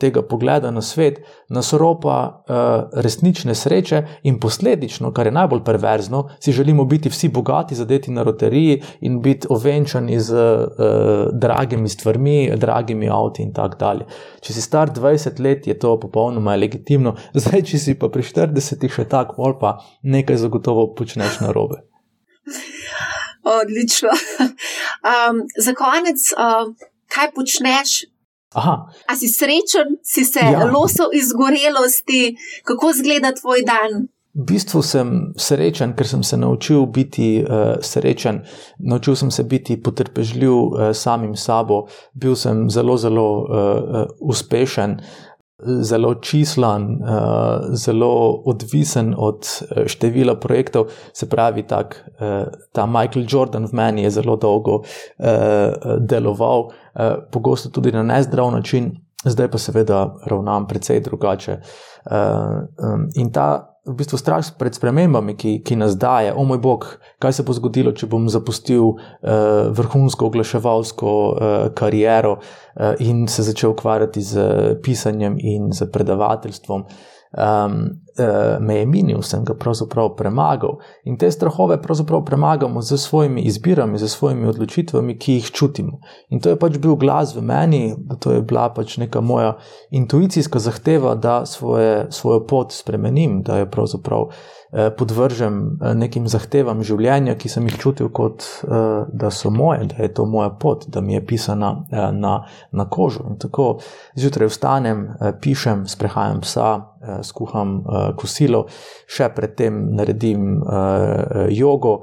[0.00, 6.28] tega pogleda na svet nas ropa uh, resnične sreče, in posledično, kar je najbolj perverzno,
[6.40, 10.68] si želimo biti vsi bogati, zadeti na roteriji in biti ovenčani z uh,
[11.32, 14.06] dragimi stvarmi, dragimi avti in tako dalje.
[14.40, 18.88] Če si star 20 let, je to popolnoma legitimno, zdaj, če si pa pri 40,
[18.88, 21.80] še tako, pol pa nekaj zagotovo počneš na robe.
[23.42, 24.12] Odlično.
[25.02, 26.30] Um, za konec.
[26.38, 28.02] Uh kaj počneš.
[28.54, 28.74] Aha.
[29.08, 30.64] A si srečen, si se ja.
[30.68, 32.36] losil iz gorelosti,
[32.68, 34.08] kako izgleda tvoj dan?
[34.32, 38.40] V bistvu sem srečen, ker sem se naučil biti uh, srečen,
[38.78, 41.82] naučil sem se biti potrpežljiv uh, samim sabo,
[42.16, 44.96] bil sem zelo, zelo uh, uspešen.
[45.62, 50.86] Zelo čislan, uh, zelo odvisen od uh, števila projektov.
[51.12, 54.82] Se pravi, tak, uh, ta Michael Jordan v meni je zelo dolgo
[55.98, 56.70] deloval,
[57.32, 58.90] pogosto tudi na nezdrav način,
[59.24, 61.56] zdaj pa seveda ravnam precej drugače.
[63.14, 66.86] In ta v bistvu strah pred spremembami, ki, ki nas daje, o moj bog,
[67.18, 73.42] kaj se bo zgodilo, če bom zapustil uh, vrhunsko oglaševalsko uh, kariero uh, in se
[73.42, 74.46] začel ukvarjati z
[74.86, 76.86] pisanjem in z predavateljstvom.
[77.32, 77.80] Um,
[78.60, 80.78] me je minil, sem ga pravzaprav premagal.
[81.04, 86.00] In te strahove pravzaprav premagamo z svojimi izbirami, z svojimi odločitvami, ki jih čutimo.
[86.28, 89.56] In to je pač bil glas v meni, to je bila pač neka moja
[89.90, 94.28] intuicijska zahteva, da svoje, svojo pot spremenim, da je pravzaprav.
[94.72, 99.90] Eh, podvržem eh, nekim zahtevam življenja, ki sem jih čutil kot eh, da so moje,
[99.90, 101.74] da je to moja pot, da mi je pisana
[102.16, 102.32] na,
[102.72, 103.26] na kožo.
[103.28, 103.66] In tako
[104.16, 105.04] zjutraj vstanem,
[105.44, 106.70] pišem, sprehajam psa,
[107.26, 107.82] skuham
[108.16, 108.64] kosilo,
[109.10, 110.62] še predtem naredim
[111.52, 111.98] jogo.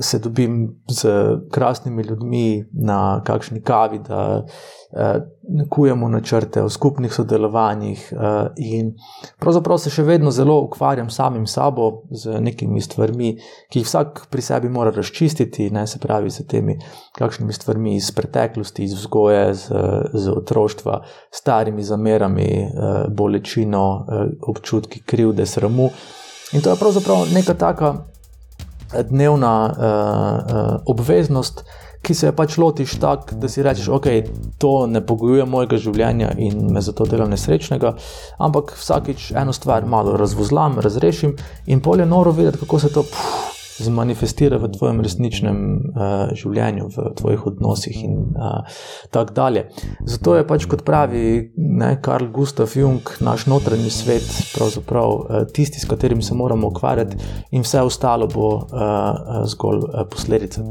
[0.00, 1.08] Se dobim z
[1.50, 4.44] krasnimi ljudmi na kakšni kavi, da
[4.92, 5.20] Eh,
[5.68, 8.92] kujemo načrte o skupnih sodelovanjih, eh, in
[9.40, 13.30] pravzaprav se še vedno zelo ukvarjam samim sabo z nekimi stvarmi,
[13.72, 16.76] ki jih vsak pri sebi mora razčistiti, ne se pravi, s temi
[17.16, 21.00] kakšnimi stvarmi iz preteklosti, iz vzgoje, z, z otroštva,
[21.30, 24.06] starimi zamerami, eh, bolečino,
[24.48, 25.88] občutki krivde, sramu.
[26.52, 27.94] In to je pravzaprav neka taka
[29.08, 31.64] dnevna uh, uh, obveznost
[32.02, 34.06] ki se je pač lotiš tako, da si rečeš, ok,
[34.58, 37.94] to ne pogojuje mojega življenja in me zato delam nesrečnega,
[38.42, 41.36] ampak vsakič eno stvar malo razvozlam, razrešim
[41.66, 43.06] in polje noro videti, kako se to.
[43.06, 45.58] Pff, zmanifestira v tvojem resničnem
[45.92, 48.78] uh, življenju, v tvojih odnosih in uh,
[49.10, 49.64] tako dalje.
[50.08, 55.80] Zato je pač, kot pravi ne, Karl Gustav Jung, naš notranji svet, pravzaprav uh, tisti,
[55.82, 57.18] s katerim se moramo ukvarjati,
[57.50, 60.62] in vse ostalo bo uh, zgolj uh, posledica.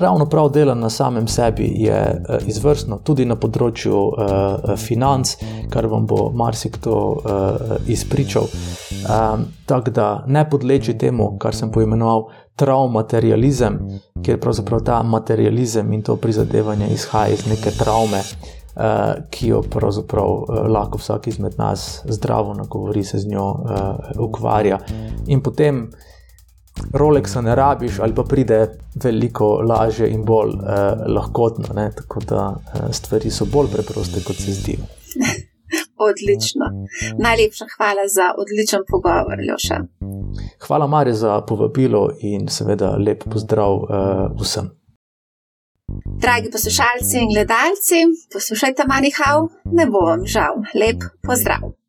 [0.00, 5.36] Ravno prav delo na samem sebi je uh, izvrstno, tudi na področju uh, financ,
[5.72, 8.48] kar vam bo marsikdo uh, izpričal.
[9.02, 12.26] Um, tako da ne podleči temu, kar sem poimenoval
[12.60, 13.78] traumaterializem,
[14.24, 20.32] ker pravzaprav ta materializem in to prizadevanje izhaja iz neke travme, uh, ki jo pravzaprav
[20.32, 24.78] uh, lahko vsak izmed nas zdravo nagovori, se z njo uh, ukvarja.
[25.26, 25.86] In potem
[26.92, 28.66] Rolexa ne rabiš, ali pa pride
[29.04, 31.72] veliko lažje in bolj uh, lahkotno.
[31.74, 31.90] Ne?
[31.96, 34.84] Tako da uh, stvari so bolj preproste, kot se zdijo.
[36.08, 36.66] Odlično.
[37.18, 39.78] Najlepša hvala za odličen pogovor, Ljoša.
[40.66, 43.88] Hvala, Marja, za povabilo in seveda lep pozdrav uh,
[44.40, 44.70] vsem.
[46.24, 47.98] Dragi poslušalci in gledalci,
[48.32, 49.48] poslušajte Manihau,
[49.78, 50.54] ne bo vam žal.
[50.74, 51.81] Lep pozdrav.